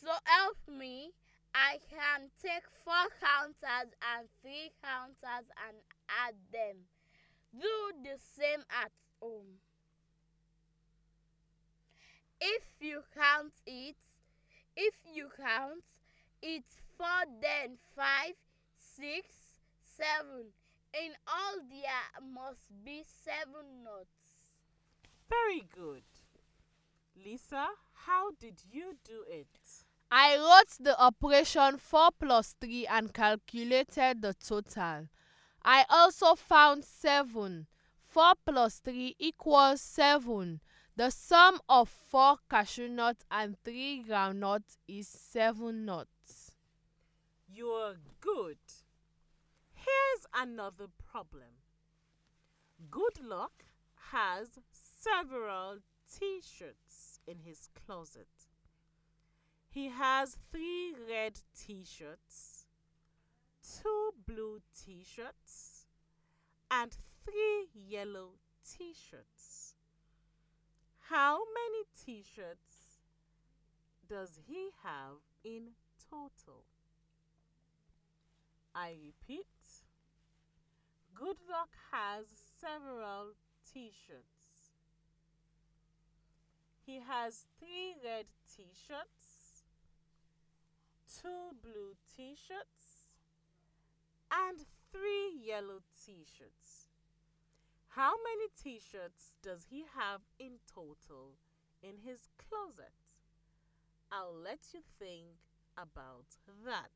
To 0.00 0.10
help 0.24 0.58
me, 0.68 1.12
I 1.54 1.78
can 1.88 2.30
take 2.42 2.64
4 2.84 2.94
counters 3.20 3.92
and 4.16 4.28
3 4.42 4.72
counters 4.82 5.46
and 5.68 5.76
add 6.08 6.34
them. 6.52 6.76
Do 7.58 7.92
the 8.02 8.18
same 8.36 8.64
at 8.70 8.92
home. 9.20 9.58
If 12.40 12.62
you 12.80 13.02
count 13.14 13.52
it, 13.66 13.96
if 14.76 14.94
you 15.12 15.28
count, 15.36 15.84
it's 16.42 16.76
4 16.96 17.06
then 17.42 17.76
5, 17.96 18.32
6, 18.96 19.28
7. 19.96 20.52
In 20.92 21.12
all 21.28 21.60
there 21.68 22.28
must 22.34 22.66
be 22.84 23.04
7 23.24 23.84
nuts. 23.84 24.19
Very 25.30 25.64
good. 25.74 26.02
Lisa, 27.24 27.68
how 28.06 28.32
did 28.40 28.62
you 28.70 28.96
do 29.04 29.24
it? 29.28 29.46
I 30.10 30.36
wrote 30.36 30.76
the 30.80 31.00
operation 31.00 31.78
4 31.78 32.10
plus 32.18 32.56
3 32.60 32.86
and 32.88 33.14
calculated 33.14 34.22
the 34.22 34.34
total. 34.34 35.08
I 35.64 35.84
also 35.88 36.34
found 36.34 36.84
7. 36.84 37.66
4 38.06 38.32
plus 38.44 38.80
3 38.80 39.14
equals 39.20 39.80
7. 39.80 40.60
The 40.96 41.10
sum 41.10 41.60
of 41.68 41.88
4 41.88 42.38
cashew 42.50 42.88
nuts 42.88 43.24
and 43.30 43.56
3 43.64 44.04
groundnuts 44.08 44.78
is 44.88 45.06
7 45.06 45.84
nuts. 45.84 46.50
You're 47.48 47.94
good. 48.20 48.58
Here's 49.74 50.26
another 50.34 50.86
problem. 51.10 51.62
Goodluck 52.90 53.69
has 54.12 54.58
several 54.72 55.78
t 56.12 56.40
shirts 56.42 57.20
in 57.26 57.38
his 57.44 57.68
closet. 57.74 58.28
He 59.68 59.88
has 59.88 60.36
three 60.50 60.94
red 61.08 61.38
t 61.56 61.84
shirts, 61.84 62.66
two 63.62 64.10
blue 64.26 64.60
t 64.76 65.04
shirts, 65.04 65.86
and 66.70 66.96
three 67.24 67.68
yellow 67.72 68.30
t 68.68 68.92
shirts. 68.94 69.74
How 71.08 71.38
many 71.54 71.84
t 72.04 72.24
shirts 72.34 72.98
does 74.08 74.40
he 74.46 74.70
have 74.82 75.18
in 75.44 75.74
total? 76.10 76.64
I 78.74 78.94
repeat, 79.02 79.46
Good 81.14 81.36
Luck 81.48 81.70
has 81.92 82.26
several 82.60 83.34
t 83.72 83.92
shirts. 84.06 84.74
He 86.84 87.00
has 87.06 87.44
three 87.58 87.94
red 88.04 88.26
t 88.56 88.64
shirts, 88.74 89.64
two 91.22 91.54
blue 91.62 91.94
t 92.16 92.34
shirts, 92.34 93.10
and 94.32 94.66
three 94.90 95.30
yellow 95.44 95.80
t 96.04 96.24
shirts. 96.24 96.88
How 97.94 98.12
many 98.12 98.48
t 98.60 98.80
shirts 98.80 99.36
does 99.42 99.66
he 99.70 99.84
have 99.96 100.20
in 100.38 100.58
total 100.72 101.34
in 101.82 101.98
his 102.04 102.28
closet? 102.38 102.94
I'll 104.12 104.34
let 104.34 104.72
you 104.72 104.80
think 104.98 105.38
about 105.76 106.26
that. 106.64 106.90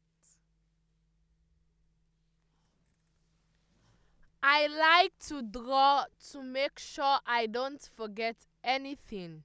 I 4.47 4.67
like 4.67 5.13
to 5.29 5.41
draw 5.41 6.05
to 6.33 6.43
make 6.43 6.79
sure 6.79 7.19
I 7.27 7.47
don't 7.47 7.81
forget 7.97 8.37
anything. 8.63 9.43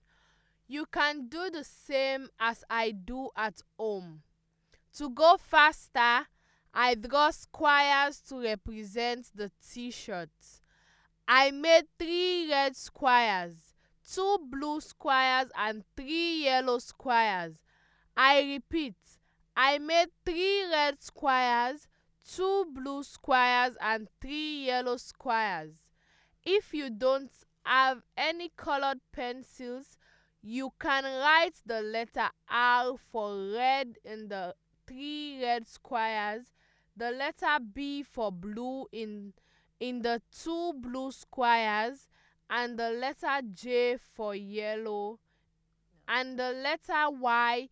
You 0.68 0.88
can 0.92 1.30
do 1.30 1.50
the 1.50 1.64
same 1.64 2.28
as 2.38 2.66
I 2.70 2.92
do 2.92 3.30
at 3.34 3.62
home. 3.78 4.24
To 4.98 5.10
go 5.10 5.38
faster, 5.38 6.28
I 6.74 6.96
draw 6.96 7.32
squares 7.32 8.20
to 8.28 8.42
represent 8.42 9.28
the 9.34 9.50
t-shirts. 9.66 10.64
I 11.26 11.52
made 11.52 11.86
three 11.98 12.50
red 12.50 12.76
squares, 12.76 13.74
two 14.06 14.38
blue 14.52 14.82
squares 14.82 15.50
and 15.58 15.86
three 15.96 16.44
yellow 16.44 16.80
squares. 16.80 17.64
I 18.18 18.42
repeat, 18.42 18.96
I 19.56 19.78
made 19.78 20.10
three 20.26 20.70
red 20.70 21.02
squares, 21.02 21.88
two 22.26 22.66
blue 22.74 23.04
squares 23.04 23.76
and 23.82 24.08
three 24.22 24.66
yellow 24.66 24.98
squares. 24.98 25.92
If 26.44 26.74
you 26.74 26.90
don't 26.90 27.32
have 27.64 28.04
any 28.18 28.52
colored 28.56 29.00
pencils, 29.12 29.98
you 30.42 30.72
can 30.80 31.04
write 31.04 31.56
the 31.66 31.82
letter 31.82 32.30
R 32.50 32.96
for 33.12 33.36
red 33.54 33.98
in 34.06 34.30
the 34.30 34.56
three 34.88 35.42
red 35.42 35.68
squares, 35.68 36.54
the 36.96 37.12
letter 37.12 37.58
B 37.74 38.04
for 38.04 38.32
blue 38.32 38.88
in 38.92 39.34
in 39.80 40.02
the 40.02 40.22
two 40.32 40.74
blue 40.74 41.12
squares, 41.12 42.08
and 42.50 42.78
the 42.78 42.90
letter 42.90 43.42
J 43.54 43.98
for 43.98 44.36
yellow, 44.36 45.20
and 46.08 46.40
the 46.40 46.52
letter 46.52 47.10
Y 47.10 47.70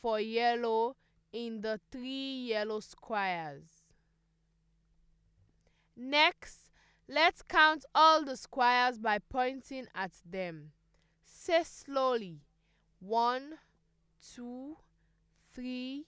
for 0.00 0.20
yellow 0.20 0.96
in 1.32 1.60
the 1.60 1.80
three 1.90 2.46
yellow 2.48 2.80
squares. 2.80 3.79
Next, 5.96 6.70
let's 7.08 7.42
count 7.42 7.84
all 7.94 8.24
the 8.24 8.36
squares 8.36 8.98
by 8.98 9.18
pointing 9.18 9.86
at 9.94 10.12
them. 10.24 10.72
Say 11.24 11.62
slowly 11.64 12.40
one, 13.00 13.54
two, 14.34 14.76
three, 15.52 16.06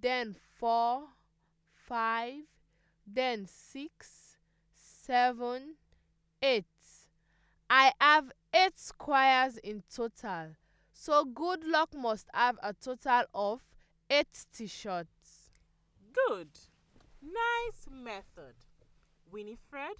then 0.00 0.36
four, 0.58 1.04
five, 1.74 2.42
then 3.06 3.46
six, 3.46 4.36
seven, 4.74 5.74
eight. 6.42 6.64
I 7.68 7.92
have 8.00 8.32
eight 8.54 8.78
squares 8.78 9.56
in 9.58 9.82
total, 9.94 10.56
so 10.92 11.24
good 11.24 11.64
luck 11.64 11.94
must 11.96 12.28
have 12.34 12.58
a 12.62 12.74
total 12.74 13.24
of 13.34 13.60
eight 14.10 14.46
t-shirts. 14.54 15.50
Good. 16.28 16.50
Nice 17.22 17.86
method. 17.90 18.54
Winifred, 19.32 19.96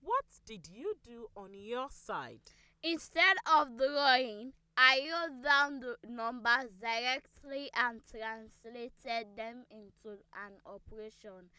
what 0.00 0.24
did 0.46 0.68
you 0.72 0.94
do 1.04 1.28
on 1.36 1.50
your 1.52 1.88
side? 1.90 2.40
Instead 2.82 3.36
of 3.46 3.76
drawing, 3.76 4.54
I 4.76 5.02
wrote 5.06 5.42
down 5.42 5.80
the 5.80 5.96
numbers 6.08 6.70
directly 6.80 7.70
and 7.74 8.00
translated 8.10 9.36
them 9.36 9.66
into 9.70 10.18
an 10.32 10.54
operation. 10.64 11.50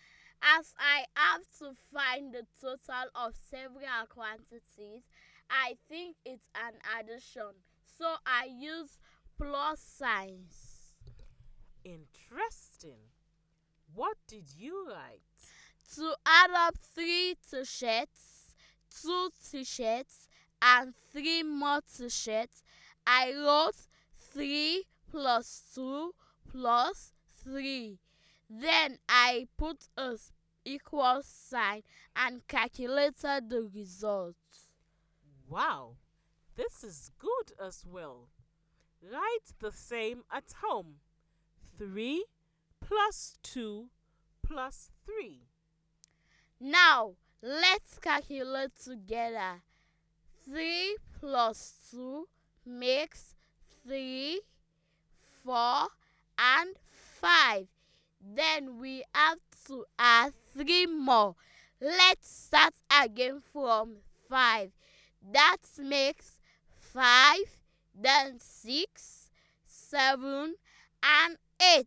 As 0.41 0.73
I 0.79 1.05
have 1.15 1.43
to 1.59 1.73
find 1.93 2.33
the 2.33 2.47
total 2.59 3.09
of 3.13 3.35
several 3.49 4.07
quantities, 4.09 5.03
I 5.47 5.75
think 5.87 6.17
it's 6.25 6.49
an 6.55 6.73
addition, 6.99 7.53
so 7.97 8.15
I 8.25 8.47
use 8.51 8.97
plus 9.37 9.79
signs. 9.79 10.95
Interesting. 11.83 13.11
What 13.93 14.17
did 14.27 14.55
you 14.57 14.87
write? 14.89 15.24
To 15.93 16.15
add 16.25 16.51
up 16.51 16.75
three 16.77 17.35
t-shirts, 17.49 18.55
two 19.01 19.29
t-shirts, 19.49 20.27
and 20.61 20.93
three 21.11 21.43
more 21.43 21.81
t-shirts, 21.95 22.63
I 23.07 23.33
wrote 23.33 23.75
3 24.19 24.83
plus 25.09 25.63
2 25.75 26.13
plus 26.51 27.13
3. 27.43 27.99
Then 28.49 28.97
I 29.07 29.47
put 29.57 29.87
a 29.95 30.17
equal 30.65 31.21
sign 31.23 31.83
and 32.15 32.47
calculated 32.47 33.49
the 33.49 33.69
result. 33.73 34.35
Wow, 35.47 35.97
this 36.55 36.83
is 36.83 37.11
good 37.19 37.53
as 37.63 37.85
well. 37.85 38.29
Write 39.01 39.53
the 39.59 39.71
same 39.71 40.23
at 40.31 40.45
home. 40.61 40.95
3 41.77 42.25
plus 42.81 43.37
2 43.43 43.89
plus 44.43 44.89
3. 45.05 45.41
Now, 46.67 47.13
let's 47.43 47.99
calculate 47.99 48.71
together. 48.83 49.61
3 50.49 50.97
plus 51.19 51.75
2 51.91 52.27
makes 52.65 53.35
3, 53.85 54.41
4, 55.43 55.87
and 56.39 56.75
5. 57.21 57.67
Then 58.19 58.79
we 58.79 59.03
have 59.13 59.37
to 59.67 59.85
add 59.99 60.33
3 60.57 60.87
more. 60.87 61.35
Let's 61.79 62.27
start 62.27 62.73
again 62.89 63.43
from 63.53 63.97
5. 64.27 64.71
That 65.33 65.57
makes 65.77 66.39
5, 66.79 67.35
then 67.93 68.39
6, 68.39 69.29
7, 69.67 70.55
and 71.03 71.37
8. 71.61 71.85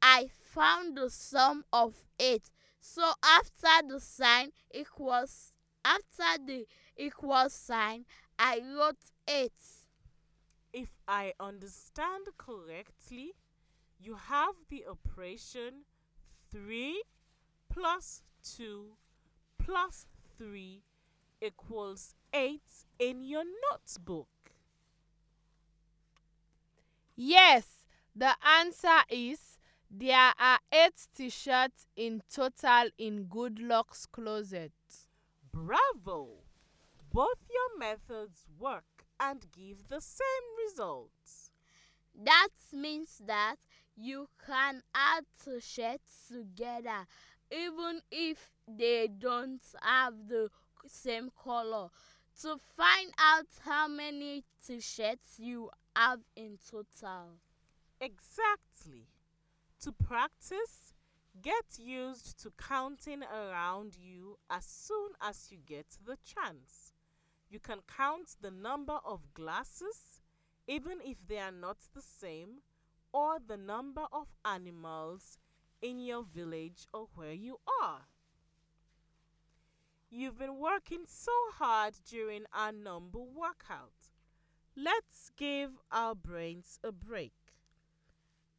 I 0.00 0.28
found 0.42 0.96
the 0.96 1.10
sum 1.10 1.66
of 1.70 1.92
8. 2.18 2.40
So 2.86 3.14
after 3.24 3.88
the 3.88 3.98
sign 3.98 4.50
equals 4.70 5.54
after 5.86 6.44
the 6.44 6.66
equal 6.98 7.48
sign, 7.48 8.04
I 8.38 8.60
wrote 8.60 9.10
8. 9.26 9.50
If 10.74 10.90
I 11.08 11.32
understand 11.40 12.26
correctly, 12.36 13.32
you 13.98 14.16
have 14.16 14.56
the 14.68 14.84
operation 14.86 15.86
3 16.52 17.02
plus 17.72 18.22
2 18.58 18.98
plus 19.58 20.04
3 20.36 20.82
equals 21.40 22.14
8 22.34 22.60
in 22.98 23.22
your 23.22 23.44
notebook. 23.72 24.28
Yes, 27.16 27.64
the 28.14 28.34
answer 28.46 29.04
is 29.08 29.56
there 29.90 30.32
are 30.38 30.58
8 30.74 30.90
t-shirts 31.16 31.86
in 31.94 32.20
total 32.28 32.88
in 32.98 33.26
Goodluck's 33.26 34.06
closet. 34.06 34.72
Bravo! 35.52 36.30
Both 37.12 37.38
your 37.48 37.78
methods 37.78 38.44
work 38.58 39.04
and 39.20 39.46
give 39.56 39.86
the 39.88 40.00
same 40.00 40.46
results. 40.66 41.52
That 42.24 42.48
means 42.72 43.22
that 43.24 43.58
you 43.96 44.28
can 44.44 44.82
add 44.92 45.26
t-shirts 45.44 46.32
together 46.32 47.06
even 47.52 48.00
if 48.10 48.50
they 48.66 49.06
don't 49.06 49.62
have 49.80 50.26
the 50.26 50.48
same 50.88 51.30
color 51.40 51.90
to 52.42 52.56
find 52.76 53.12
out 53.16 53.46
how 53.64 53.86
many 53.86 54.42
t-shirts 54.66 55.38
you 55.38 55.70
have 55.94 56.18
in 56.34 56.58
total. 56.68 57.38
Exactly. 58.00 59.06
To 59.84 59.92
practice, 59.92 60.94
get 61.42 61.78
used 61.78 62.40
to 62.42 62.50
counting 62.56 63.22
around 63.22 63.98
you 64.00 64.38
as 64.48 64.64
soon 64.64 65.10
as 65.20 65.48
you 65.50 65.58
get 65.58 65.98
the 66.02 66.16
chance. 66.24 66.94
You 67.50 67.60
can 67.60 67.80
count 67.94 68.36
the 68.40 68.50
number 68.50 68.98
of 69.04 69.34
glasses, 69.34 70.22
even 70.66 71.00
if 71.04 71.18
they 71.28 71.36
are 71.36 71.52
not 71.52 71.76
the 71.94 72.00
same, 72.00 72.62
or 73.12 73.36
the 73.46 73.58
number 73.58 74.06
of 74.10 74.34
animals 74.42 75.36
in 75.82 75.98
your 75.98 76.22
village 76.22 76.86
or 76.94 77.08
where 77.14 77.34
you 77.34 77.58
are. 77.82 78.06
You've 80.08 80.38
been 80.38 80.58
working 80.58 81.04
so 81.06 81.32
hard 81.58 81.92
during 82.08 82.44
our 82.54 82.72
number 82.72 83.18
workout. 83.18 84.08
Let's 84.74 85.30
give 85.36 85.72
our 85.92 86.14
brains 86.14 86.78
a 86.82 86.90
break. 86.90 87.43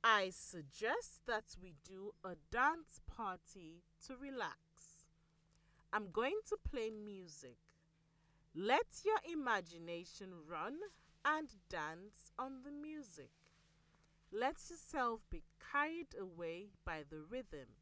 I 0.07 0.29
suggest 0.29 1.21
that 1.25 1.55
we 1.59 1.73
do 1.83 2.11
a 2.23 2.35
dance 2.51 3.01
party 3.07 3.81
to 4.05 4.13
relax. 4.15 4.59
I'm 5.91 6.11
going 6.13 6.37
to 6.49 6.57
play 6.69 6.91
music. 6.91 7.57
Let 8.53 8.85
your 9.03 9.17
imagination 9.33 10.27
run 10.47 10.75
and 11.25 11.49
dance 11.69 12.29
on 12.37 12.61
the 12.63 12.69
music. 12.69 13.31
Let 14.31 14.57
yourself 14.69 15.21
be 15.31 15.41
carried 15.71 16.13
away 16.21 16.67
by 16.85 17.01
the 17.09 17.21
rhythm, 17.27 17.73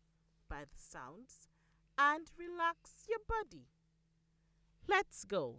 by 0.47 0.61
the 0.61 0.79
sounds, 0.79 1.49
and 1.97 2.31
relax 2.37 3.03
your 3.09 3.19
body. 3.27 3.65
Let's 4.87 5.25
go. 5.25 5.57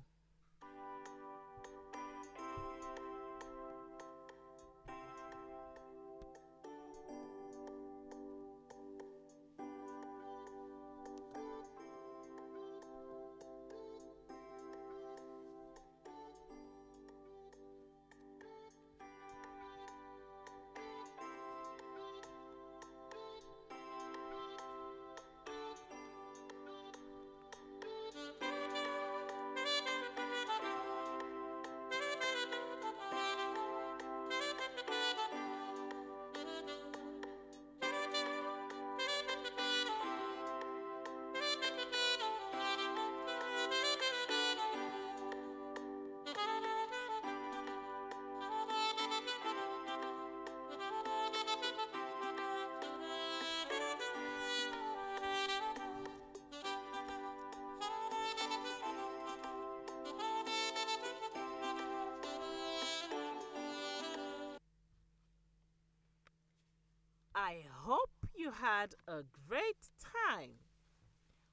I 67.54 67.62
hope 67.86 68.26
you 68.34 68.50
had 68.50 68.96
a 69.06 69.22
great 69.48 69.90
time. 70.02 70.54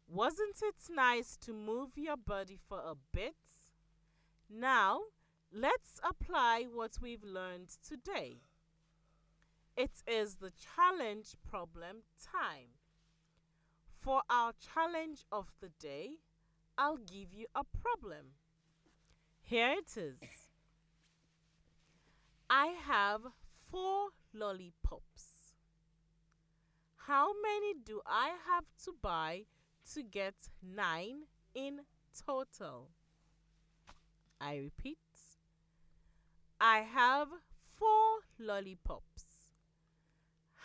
Wasn't 0.07 0.55
it 0.63 0.75
nice 0.89 1.37
to 1.41 1.53
move 1.53 1.91
your 1.95 2.17
body 2.17 2.57
for 2.67 2.79
a 2.79 2.95
bit? 3.13 3.35
Now, 4.49 5.01
let's 5.53 5.99
apply 6.03 6.65
what 6.73 6.97
we've 7.01 7.23
learned 7.23 7.69
today. 7.87 8.37
It 9.77 9.91
is 10.07 10.37
the 10.37 10.51
challenge 10.75 11.35
problem 11.47 11.97
time. 12.33 12.79
For 13.99 14.23
our 14.27 14.53
challenge 14.73 15.25
of 15.31 15.51
the 15.61 15.69
day, 15.79 16.13
I'll 16.79 16.97
give 16.97 17.31
you 17.31 17.45
a 17.53 17.63
problem. 17.63 18.37
Here 19.39 19.75
it 19.77 19.95
is. 19.97 20.47
I 22.49 22.73
have 22.87 23.21
four 23.69 24.07
lollipops. 24.33 25.30
How 27.07 27.33
many 27.41 27.73
do 27.83 28.01
I 28.05 28.33
have 28.47 28.65
to 28.85 28.93
buy 29.01 29.45
to 29.93 30.03
get 30.03 30.35
nine 30.61 31.23
in 31.55 31.81
total? 32.25 32.89
I 34.39 34.57
repeat. 34.57 34.99
I 36.59 36.81
have 36.81 37.27
four 37.75 38.19
lollipops. 38.37 39.25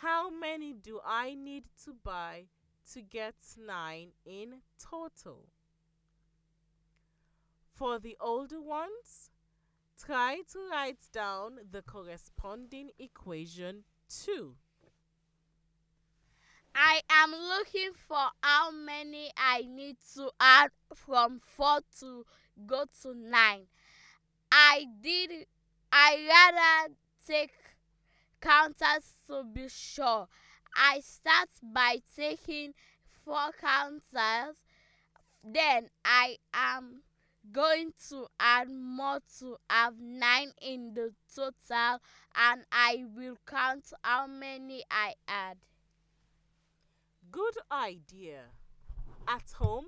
How 0.01 0.29
many 0.29 0.73
do 0.73 0.99
I 1.03 1.33
need 1.33 1.63
to 1.85 1.95
buy 2.03 2.45
to 2.93 3.01
get 3.01 3.35
nine 3.57 4.09
in 4.23 4.61
total? 4.79 5.47
For 7.73 7.97
the 7.97 8.15
older 8.21 8.61
ones, 8.61 9.31
try 9.99 10.41
to 10.51 10.59
write 10.69 11.01
down 11.11 11.57
the 11.71 11.81
corresponding 11.81 12.91
equation 12.99 13.85
too. 14.07 14.55
I 16.79 17.01
am 17.09 17.31
looking 17.31 17.89
for 18.07 18.29
how 18.43 18.69
many 18.69 19.31
I 19.35 19.63
need 19.67 19.97
to 20.13 20.29
add 20.39 20.69
from 20.93 21.41
4 21.57 21.79
to 22.01 22.23
go 22.67 22.85
to 23.01 23.15
9. 23.15 23.61
I 24.51 24.85
did 25.01 25.47
I 25.91 26.27
rather 26.29 26.93
take 27.25 27.53
counters 28.39 29.11
to 29.25 29.43
be 29.43 29.67
sure. 29.69 30.27
I 30.75 30.99
start 30.99 31.49
by 31.63 32.03
taking 32.15 32.75
4 33.25 33.53
counters 33.59 34.57
then 35.43 35.89
I 36.05 36.37
am 36.53 37.01
going 37.51 37.93
to 38.09 38.27
add 38.39 38.69
more 38.69 39.19
to 39.39 39.57
have 39.67 39.95
9 39.99 40.51
in 40.61 40.93
the 40.93 41.11
total 41.33 42.01
and 42.35 42.65
I 42.71 43.03
will 43.15 43.37
count 43.47 43.93
how 44.03 44.27
many 44.27 44.83
I 44.91 45.15
add. 45.27 45.57
Good 47.31 47.57
idea. 47.71 48.41
At 49.27 49.51
home, 49.57 49.85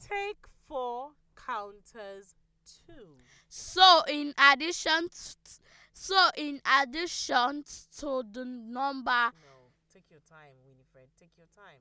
take 0.00 0.46
four 0.66 1.10
counters 1.36 2.34
too. 2.64 3.16
So 3.48 4.02
in 4.08 4.34
addition 4.38 5.08
t- 5.08 5.60
so 5.92 6.28
in 6.36 6.60
addition 6.80 7.64
to 7.98 8.22
the 8.30 8.44
number 8.44 9.10
No, 9.10 9.70
take 9.92 10.10
your 10.10 10.20
time, 10.20 10.54
Winifred. 10.66 11.08
Take 11.18 11.32
your 11.36 11.46
time. 11.54 11.80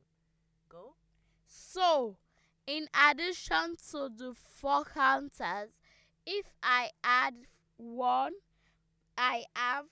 Go. 0.69 0.95
so 1.47 2.17
in 2.67 2.87
addition 3.09 3.75
to 3.91 4.09
the 4.15 4.33
four 4.35 4.83
counters 4.85 5.69
if 6.25 6.45
I 6.63 6.89
add 7.03 7.33
1 7.77 8.31
I 9.17 9.43
have 9.55 9.85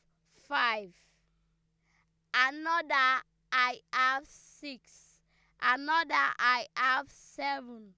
5 0.48 0.92
another 2.34 3.22
I 3.52 3.80
have 3.94 4.28
6 4.28 4.82
another 5.62 6.34
I 6.40 6.68
have 6.76 7.12
7 7.12 7.94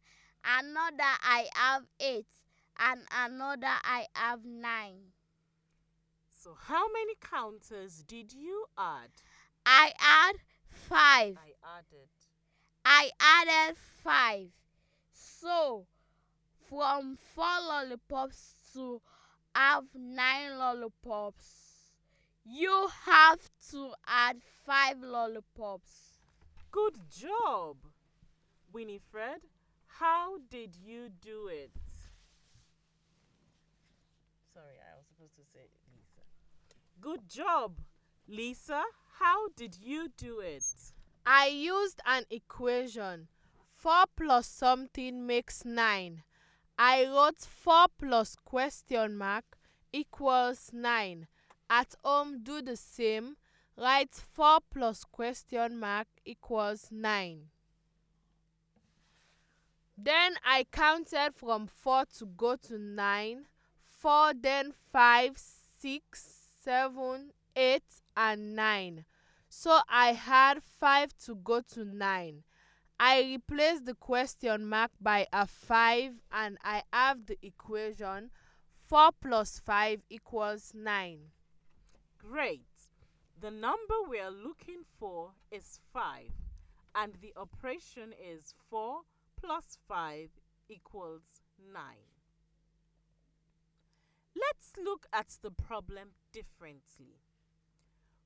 another 0.45 1.13
I 1.23 1.47
have 1.53 1.83
8 1.99 2.25
and 2.79 3.01
another 3.11 3.67
I 3.83 4.07
have 4.15 4.45
9 4.45 4.93
So, 6.29 6.55
how 6.67 6.91
many 6.91 7.13
counters 7.21 8.03
did 8.03 8.33
you 8.33 8.65
add? 8.77 9.11
I 9.65 9.93
add 9.99 10.35
5 10.69 11.37
I 11.37 11.53
added. 11.77 12.09
I 12.83 13.11
added 13.19 13.77
5 14.03 14.47
so 15.13 15.85
from 16.67 17.17
4 17.35 17.45
lollipops 17.45 18.53
to 18.73 19.01
have 19.53 19.83
9 19.93 20.57
lollipops 20.57 21.60
you 22.45 22.89
have 23.05 23.39
to 23.71 23.93
add 24.07 24.37
5 24.65 25.01
lollipops 25.01 26.11
Good 26.71 26.99
job. 27.11 27.75
Winifred, 28.71 29.41
how 29.87 30.37
did 30.49 30.77
you 30.81 31.09
do 31.21 31.49
it? 31.51 31.71
Sorry, 34.53 34.79
I 34.79 34.95
was 34.95 35.05
supposed 35.05 35.35
to 35.35 35.43
say 35.53 35.67
Lisa. 35.91 36.23
Good 37.01 37.27
job. 37.27 37.73
Lisa, 38.29 38.83
how 39.19 39.49
did 39.57 39.75
you 39.83 40.07
do 40.15 40.39
it? 40.39 40.63
I 41.25 41.47
used 41.47 41.99
an 42.05 42.23
equation. 42.29 43.27
4 43.75 44.05
plus 44.15 44.47
something 44.47 45.27
makes 45.27 45.65
9. 45.65 46.23
I 46.79 47.05
wrote 47.05 47.41
4 47.41 47.87
plus 47.99 48.37
question 48.45 49.17
mark 49.17 49.57
equals 49.91 50.69
9. 50.71 51.27
At 51.73 51.95
home 52.03 52.43
do 52.43 52.61
the 52.61 52.75
same. 52.75 53.37
Write 53.77 54.13
4 54.13 54.59
plus 54.69 55.05
question 55.05 55.79
mark 55.79 56.07
equals 56.25 56.89
9. 56.91 57.43
Then 59.97 60.33
I 60.45 60.65
counted 60.69 61.33
from 61.33 61.67
4 61.67 62.03
to 62.17 62.25
go 62.25 62.57
to 62.57 62.77
9. 62.77 63.45
4 63.85 64.33
then 64.33 64.73
5, 64.91 65.37
6, 65.79 66.35
7, 66.61 67.31
8 67.55 67.83
and 68.17 68.53
9. 68.53 69.05
So 69.47 69.79
I 69.87 70.11
had 70.11 70.61
5 70.61 71.13
to 71.25 71.35
go 71.35 71.61
to 71.73 71.85
9. 71.85 72.43
I 72.99 73.21
replaced 73.21 73.85
the 73.85 73.95
question 73.95 74.65
mark 74.65 74.91
by 74.99 75.25
a 75.31 75.47
5 75.47 76.15
and 76.33 76.57
I 76.65 76.83
have 76.91 77.27
the 77.27 77.37
equation 77.41 78.31
4 78.89 79.11
plus 79.21 79.61
5 79.65 80.01
equals 80.09 80.73
9. 80.75 81.31
Great. 82.29 82.67
The 83.39 83.49
number 83.49 83.95
we 84.07 84.19
are 84.19 84.29
looking 84.29 84.83
for 84.99 85.31
is 85.51 85.79
5, 85.91 86.29
and 86.93 87.15
the 87.19 87.33
operation 87.35 88.13
is 88.13 88.53
4 88.69 89.01
plus 89.41 89.79
5 89.87 90.29
equals 90.69 91.41
9. 91.73 91.83
Let's 94.35 94.73
look 94.77 95.07
at 95.11 95.35
the 95.41 95.49
problem 95.49 96.09
differently. 96.31 97.21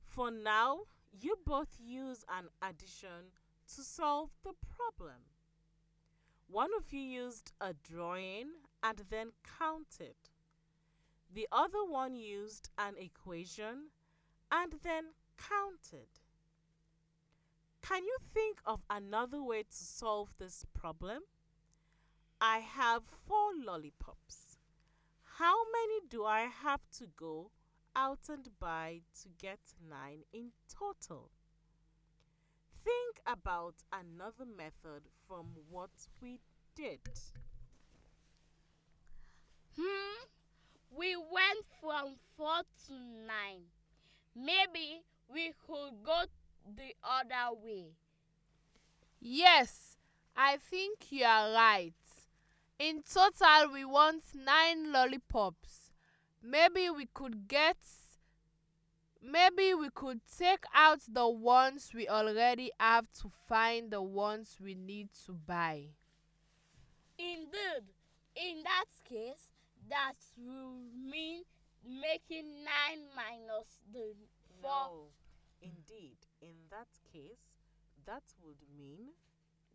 For 0.04 0.30
now, 0.30 0.82
you 1.18 1.38
both 1.46 1.78
use 1.80 2.26
an 2.30 2.50
addition 2.62 3.32
to 3.76 3.82
solve 3.82 4.32
the 4.44 4.54
problem. 4.76 5.22
One 6.50 6.72
of 6.78 6.92
you 6.92 7.00
used 7.00 7.54
a 7.62 7.74
drawing 7.74 8.50
and 8.84 9.04
then 9.10 9.32
counted. 9.58 10.16
The 11.36 11.50
other 11.52 11.84
one 11.84 12.16
used 12.16 12.70
an 12.78 12.96
equation 12.98 13.90
and 14.50 14.72
then 14.84 15.08
counted. 15.38 16.08
Can 17.82 18.06
you 18.06 18.18
think 18.34 18.60
of 18.66 18.80
another 18.90 19.44
way 19.44 19.64
to 19.64 19.68
solve 19.70 20.30
this 20.40 20.66
problem? 20.74 21.24
I 22.40 22.60
have 22.60 23.04
four 23.28 23.52
lollipops. 23.54 24.58
How 25.38 25.58
many 25.74 26.08
do 26.10 26.24
I 26.24 26.44
have 26.64 26.90
to 27.00 27.08
go 27.18 27.52
out 27.94 28.30
and 28.30 28.48
buy 28.58 29.02
to 29.22 29.28
get 29.38 29.60
nine 29.90 30.24
in 30.32 30.52
total? 30.70 31.32
Think 32.86 33.20
about 33.28 33.76
another 33.92 34.46
method 34.46 35.10
from 35.28 35.48
what 35.70 35.92
we 36.22 36.40
did. 36.78 37.02
Hmm 39.78 40.16
we 40.98 41.16
went 41.16 41.66
from 41.82 42.16
4 42.38 42.62
to 42.88 42.94
9 42.94 43.62
maybe 44.36 45.02
we 45.34 45.54
could 45.68 46.04
go 46.04 46.24
the 46.76 46.94
other 47.04 47.56
way 47.64 47.88
Yes, 49.20 49.98
I 50.36 50.58
think 50.58 51.12
you 51.12 51.26
are 51.26 51.52
right. 51.52 51.94
In 52.78 53.02
total, 53.02 53.72
we 53.74 53.84
want 53.86 54.24
9 54.36 54.92
lollipops. 54.92 55.92
Maybe 56.44 56.90
we 56.90 57.08
could 57.08 57.48
get. 57.48 57.78
Maybe 59.22 59.74
we 59.74 59.90
could 59.90 60.22
take 60.38 60.66
out 60.74 61.00
the 61.08 61.28
ones 61.28 61.92
we 61.94 62.08
already 62.08 62.72
have 62.80 63.12
to 63.22 63.32
find 63.48 63.90
the 63.92 64.02
ones 64.02 64.58
we 64.62 64.76
need 64.76 65.10
to 65.26 65.34
buy. 65.34 65.88
indeed 67.18 67.86
in 68.36 68.64
that 68.64 68.86
case 69.08 69.55
that 69.90 70.18
will 70.38 70.82
mean 70.94 71.44
making 71.84 72.64
9 72.64 73.14
minus 73.16 73.80
the 73.92 74.16
4 74.62 74.72
No, 74.72 75.12
indeed, 75.62 76.18
in 76.42 76.56
that 76.72 76.90
case, 77.12 77.58
that 78.06 78.24
would 78.42 78.62
mean 78.78 79.14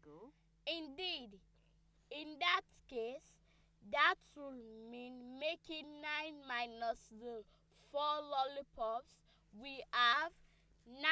go. 0.05 0.33
Indeed, 0.67 1.39
in 2.11 2.39
that 2.41 2.67
case, 2.89 3.39
that 3.93 4.19
will 4.37 4.59
mean 4.91 5.39
making 5.39 5.87
9 6.03 6.35
minus 6.47 7.09
the 7.11 7.43
4 7.93 8.01
lollipops. 8.03 9.15
We 9.53 9.83
have 9.93 10.33
9 10.87 11.03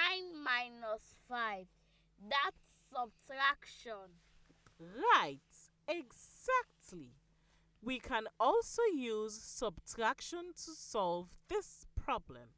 minus 0.42 1.14
5. 1.28 1.66
That's 2.28 2.82
subtraction. 2.90 4.18
Right, 4.78 5.40
exactly. 5.88 7.17
We 7.80 7.98
can 8.00 8.24
also 8.40 8.82
use 8.94 9.40
subtraction 9.40 10.52
to 10.64 10.70
solve 10.72 11.28
this 11.48 11.86
problem. 11.96 12.48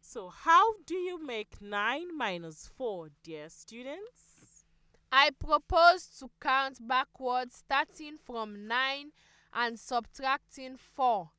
So, 0.00 0.28
how 0.28 0.74
do 0.86 0.94
you 0.94 1.24
make 1.24 1.60
9 1.60 2.16
minus 2.16 2.70
4, 2.76 3.08
dear 3.24 3.48
students? 3.48 4.64
I 5.10 5.30
propose 5.30 6.06
to 6.18 6.30
count 6.40 6.86
backwards 6.86 7.56
starting 7.56 8.18
from 8.22 8.68
9 8.68 9.10
and 9.54 9.78
subtracting 9.78 10.76
4. 10.76 11.30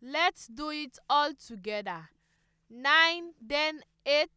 Let's 0.00 0.46
do 0.46 0.70
it 0.70 0.98
all 1.10 1.32
together. 1.34 2.08
9, 2.70 3.32
then 3.44 3.80
8, 4.06 4.28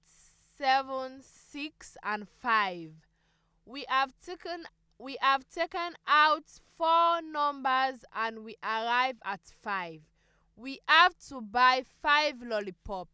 7, 0.57 1.21
6 1.21 1.97
and 2.03 2.27
5. 2.27 2.91
We 3.65 3.85
have 3.87 4.13
taken 4.25 4.63
we 4.99 5.17
have 5.21 5.47
taken 5.49 5.93
out 6.07 6.43
4 6.77 7.21
numbers 7.21 8.03
and 8.13 8.43
we 8.43 8.55
arrive 8.63 9.17
at 9.23 9.39
5. 9.63 10.01
We 10.57 10.79
have 10.87 11.17
to 11.29 11.41
buy 11.41 11.83
5 12.01 12.41
lollipops. 12.43 13.09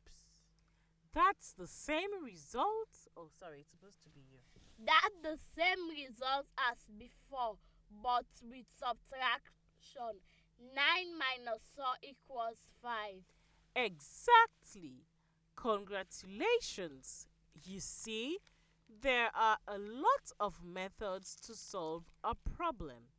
That's 1.14 1.54
the 1.54 1.68
same 1.68 2.10
result. 2.24 2.90
Oh, 3.16 3.30
sorry, 3.40 3.60
it's 3.60 3.72
supposed 3.72 4.04
to 4.04 4.10
be 4.10 4.22
you. 4.32 4.40
that 4.86 5.10
the 5.24 5.38
same 5.56 5.88
result 5.90 6.48
as 6.70 6.78
before 6.98 7.58
but 8.04 8.26
with 8.44 8.66
subtraction 8.78 10.20
9 10.60 10.76
minus 11.18 11.62
4 11.76 11.86
equals 12.02 12.58
5. 12.82 12.92
Exactly. 13.76 15.06
Congratulations. 15.56 17.28
You 17.64 17.80
see, 17.80 18.40
there 19.02 19.30
are 19.36 19.58
a 19.68 19.78
lot 19.78 20.32
of 20.40 20.64
methods 20.64 21.36
to 21.46 21.56
solve 21.56 22.06
a 22.24 22.36
problem. 22.36 23.10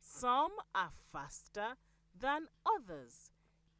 Some 0.00 0.52
are 0.74 0.90
faster 1.12 1.76
than 2.18 2.46
others. 2.64 3.30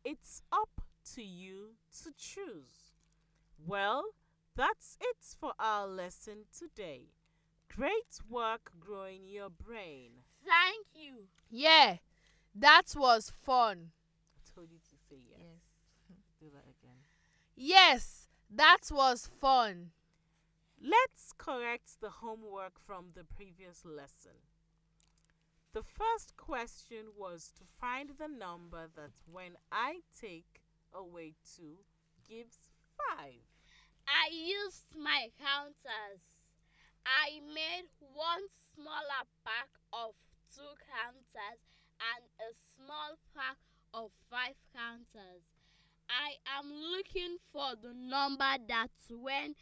It's 0.04 0.42
up 0.52 0.82
to 1.14 1.22
you 1.22 1.76
to 2.02 2.12
choose. 2.16 2.92
Well, 3.64 4.04
that's 4.54 4.96
it 5.00 5.16
for 5.38 5.52
our 5.58 5.86
lesson 5.86 6.46
today. 6.56 7.08
Great 7.74 8.20
work 8.28 8.72
growing 8.80 9.28
your 9.28 9.50
brain. 9.50 10.22
Thank 10.44 10.86
you. 10.94 11.26
Yeah, 11.50 11.96
that 12.54 12.94
was 12.96 13.30
fun. 13.30 13.90
I 14.36 14.54
told 14.54 14.70
you 14.70 14.78
to 14.78 14.96
say 15.08 15.16
yes. 15.28 15.60
Do 16.40 16.46
that 16.52 16.64
again. 16.64 16.98
Yes, 17.54 18.28
that 18.50 18.88
was 18.90 19.26
fun. 19.40 19.90
Let's 20.80 21.32
correct 21.36 22.00
the 22.00 22.10
homework 22.10 22.78
from 22.78 23.06
the 23.14 23.24
previous 23.24 23.84
lesson. 23.84 24.38
The 25.72 25.82
first 25.82 26.36
question 26.36 27.06
was 27.16 27.52
to 27.58 27.64
find 27.64 28.10
the 28.18 28.28
number 28.28 28.88
that 28.94 29.12
when 29.30 29.52
I 29.72 30.00
take 30.20 30.62
away 30.92 31.34
2 31.56 31.78
gives 32.28 32.70
5. 33.18 33.32
I 34.06 34.30
used 34.30 34.86
my 34.96 35.28
counters. 35.40 36.22
I 37.04 37.40
made 37.40 37.88
one 38.14 38.46
smaller 38.74 39.24
pack 39.44 39.68
of 39.92 40.14
two 40.54 40.74
counters 40.92 41.60
and 42.00 42.22
a 42.40 42.50
small 42.76 43.16
pack 43.34 43.56
of 43.94 44.10
five 44.30 44.56
counters. 44.74 45.42
I 46.08 46.38
am 46.58 46.70
looking 46.70 47.38
for 47.52 47.74
the 47.80 47.94
number 47.94 48.56
that 48.68 48.90
when 49.10 49.54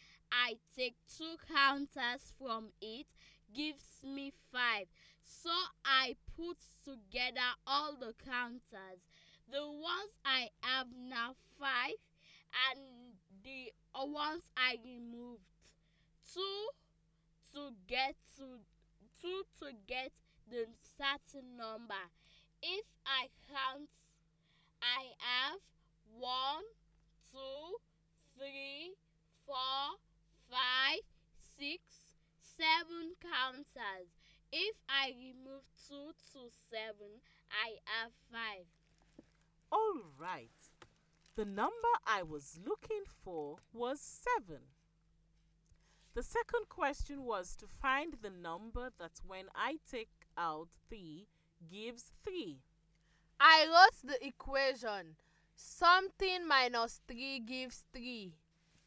I 0.47 0.57
take 0.77 0.97
two 1.17 1.37
counters 1.53 2.33
from 2.39 2.69
it 2.81 3.07
gives 3.55 4.03
me 4.05 4.33
five. 4.53 4.87
So 5.23 5.51
I 5.85 6.17
put 6.37 6.59
together 6.85 7.49
all 7.67 7.97
the 7.99 8.15
counters. 8.25 9.01
The 9.51 9.63
ones 9.63 10.13
I 10.25 10.49
have 10.63 10.89
now 11.09 11.35
five 11.59 12.01
and 12.71 12.81
the 13.43 13.73
ones 14.11 14.43
I 14.57 14.79
removed. 14.85 15.43
Two 16.33 16.69
to 17.55 17.71
get 17.87 18.17
to 18.39 18.45
two 19.21 19.43
to 19.61 19.73
get 19.87 20.11
the 20.51 20.67
certain 20.99 21.57
number. 21.57 22.05
If 22.63 22.85
I 23.07 23.29
count, 23.49 23.89
I 24.83 25.13
have 25.19 25.61
one, 26.19 26.65
two, 27.33 27.77
three, 28.37 28.95
four, 29.47 29.97
five, 30.51 31.01
six, 31.59 31.83
seven 32.41 33.15
counters. 33.21 34.09
If 34.53 34.77
I 34.89 35.13
remove 35.19 35.65
two 35.89 36.13
to 36.33 36.51
seven, 36.71 37.21
I 37.51 37.77
have 37.85 38.13
five. 38.31 38.67
All 39.73 40.01
right. 40.19 40.51
The 41.37 41.45
number 41.45 41.95
I 42.07 42.23
was 42.23 42.61
looking 42.65 43.03
for 43.25 43.57
was 43.73 44.01
7. 44.01 44.61
The 46.15 46.23
second 46.23 46.69
question 46.69 47.25
was 47.25 47.57
to 47.57 47.67
find 47.67 48.15
the 48.23 48.31
number 48.31 48.91
that 48.99 49.21
when 49.27 49.47
I 49.53 49.79
take 49.91 50.13
out 50.39 50.69
3 50.89 51.27
gives 51.69 52.13
3. 52.23 52.59
I 53.41 53.67
wrote 53.67 54.13
the 54.13 54.25
equation. 54.25 55.17
Something 55.57 56.47
minus 56.47 57.01
3 57.09 57.41
gives 57.41 57.83
3. 57.93 58.33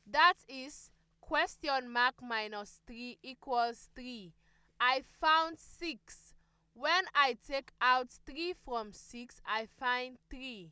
That 0.09 0.35
is 0.47 0.89
question 1.27 1.91
mark 1.91 2.15
minus 2.21 2.79
3 2.87 3.17
equals 3.21 3.89
3. 3.97 4.33
I 4.79 5.03
found 5.19 5.59
6. 5.59 6.33
When 6.73 7.03
I 7.13 7.35
take 7.45 7.71
out 7.81 8.11
3 8.25 8.53
from 8.63 8.93
6, 8.93 9.41
I 9.45 9.67
find 9.77 10.19
3. 10.29 10.71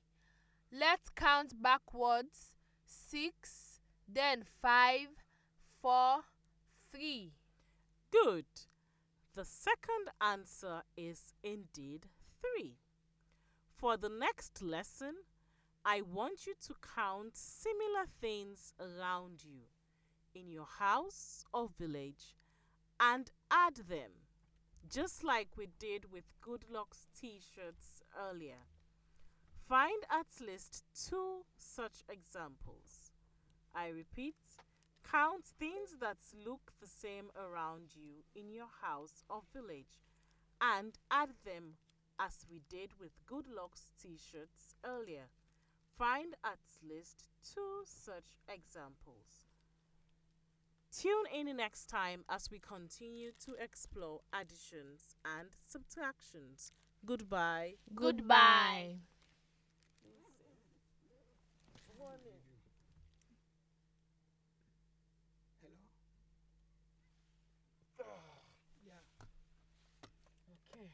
Let's 0.72 1.10
count 1.10 1.62
backwards. 1.62 2.56
6, 2.86 3.82
then 4.08 4.46
5, 4.62 5.08
4, 5.82 6.16
3. 6.94 7.34
Good. 8.14 8.46
The 9.36 9.44
second 9.44 10.08
answer 10.22 10.84
is 10.96 11.34
indeed 11.44 12.06
3. 12.58 12.78
For 13.76 13.98
the 13.98 14.10
next 14.10 14.62
lesson, 14.62 15.16
I 15.84 16.02
want 16.02 16.48
you 16.48 16.54
to 16.68 16.76
count 16.96 17.36
similar 17.36 18.08
things 18.22 18.72
around 18.80 19.44
you 19.44 19.75
in 20.36 20.52
your 20.52 20.68
house 20.80 21.46
or 21.54 21.70
village 21.80 22.36
and 23.00 23.32
add 23.50 23.76
them, 23.90 24.12
just 24.90 25.24
like 25.24 25.50
we 25.58 25.68
did 25.80 26.12
with 26.12 26.26
Goodluck's 26.42 27.08
t 27.20 27.40
shirts 27.40 28.02
earlier. 28.30 28.62
Find 29.68 30.04
at 30.12 30.46
least 30.46 30.84
two 30.94 31.46
such 31.58 32.04
examples. 32.10 33.12
I 33.74 33.88
repeat, 33.88 34.36
count 35.10 35.46
things 35.46 35.98
that 36.00 36.18
look 36.46 36.74
the 36.80 36.88
same 36.88 37.32
around 37.36 37.96
you 37.96 38.24
in 38.36 38.52
your 38.52 38.70
house 38.82 39.24
or 39.30 39.42
village 39.54 40.04
and 40.62 40.98
add 41.10 41.30
them 41.46 41.78
as 42.20 42.46
we 42.50 42.62
did 42.70 42.92
with 43.00 43.26
Goodluck's 43.26 43.90
t 44.02 44.18
shirts 44.18 44.76
earlier. 44.86 45.30
Find 45.98 46.36
at 46.44 46.60
least 46.88 47.28
two 47.42 47.84
such 47.86 48.38
examples. 48.48 49.45
Tune 50.96 51.26
in 51.34 51.58
next 51.58 51.88
time 51.88 52.24
as 52.30 52.50
we 52.50 52.58
continue 52.58 53.32
to 53.44 53.56
explore 53.62 54.22
additions 54.32 55.16
and 55.26 55.50
subtractions. 55.68 56.72
Goodbye. 57.06 57.74
Goodbye. 57.94 58.96
Hello? 67.98 68.16
yeah. 68.88 68.94
Okay. 70.72 70.88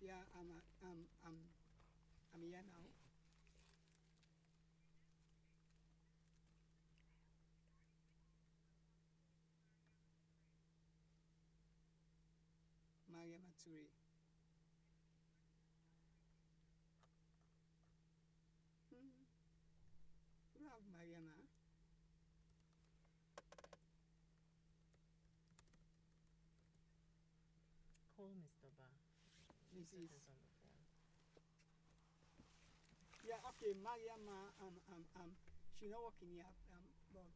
Yeah, 0.00 0.12
I'm, 0.34 0.46
uh, 0.56 0.88
I'm, 0.88 1.04
I'm, 1.26 1.36
I'm 2.34 2.42
here 2.42 2.62
now. 2.66 2.90
Toure. 13.60 13.92
Hmm. 18.88 19.12
Have 20.64 20.84
Mariama. 20.88 21.36
Call 28.16 28.32
Mr. 28.40 28.68
Ba. 28.80 28.88
Is 29.76 29.92
on 29.92 30.08
the 30.08 30.20
phone. 30.24 30.40
Yeah, 33.28 33.40
okay, 33.52 33.72
Mariama, 33.76 34.38
um, 34.64 34.74
um, 34.92 35.04
um, 35.20 35.30
she 35.78 35.86
not 35.88 36.00
working 36.02 36.32
here, 36.32 36.48
um, 36.72 36.84
but 37.12 37.28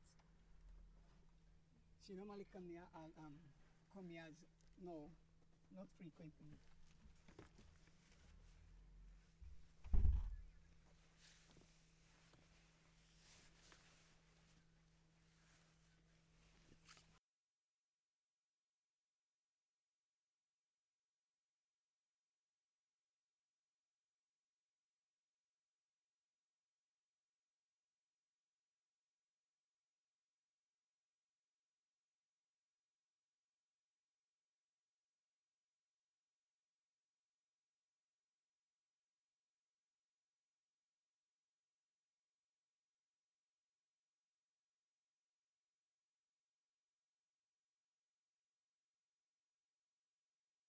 she 2.07 2.13
normally 2.15 2.47
come 2.53 2.65
here, 2.69 2.85
and, 2.97 3.13
um, 3.21 3.35
come 3.95 4.09
here 4.09 4.25
as, 4.29 4.35
no, 4.83 5.09
not 5.75 5.89
frequently. 5.99 6.55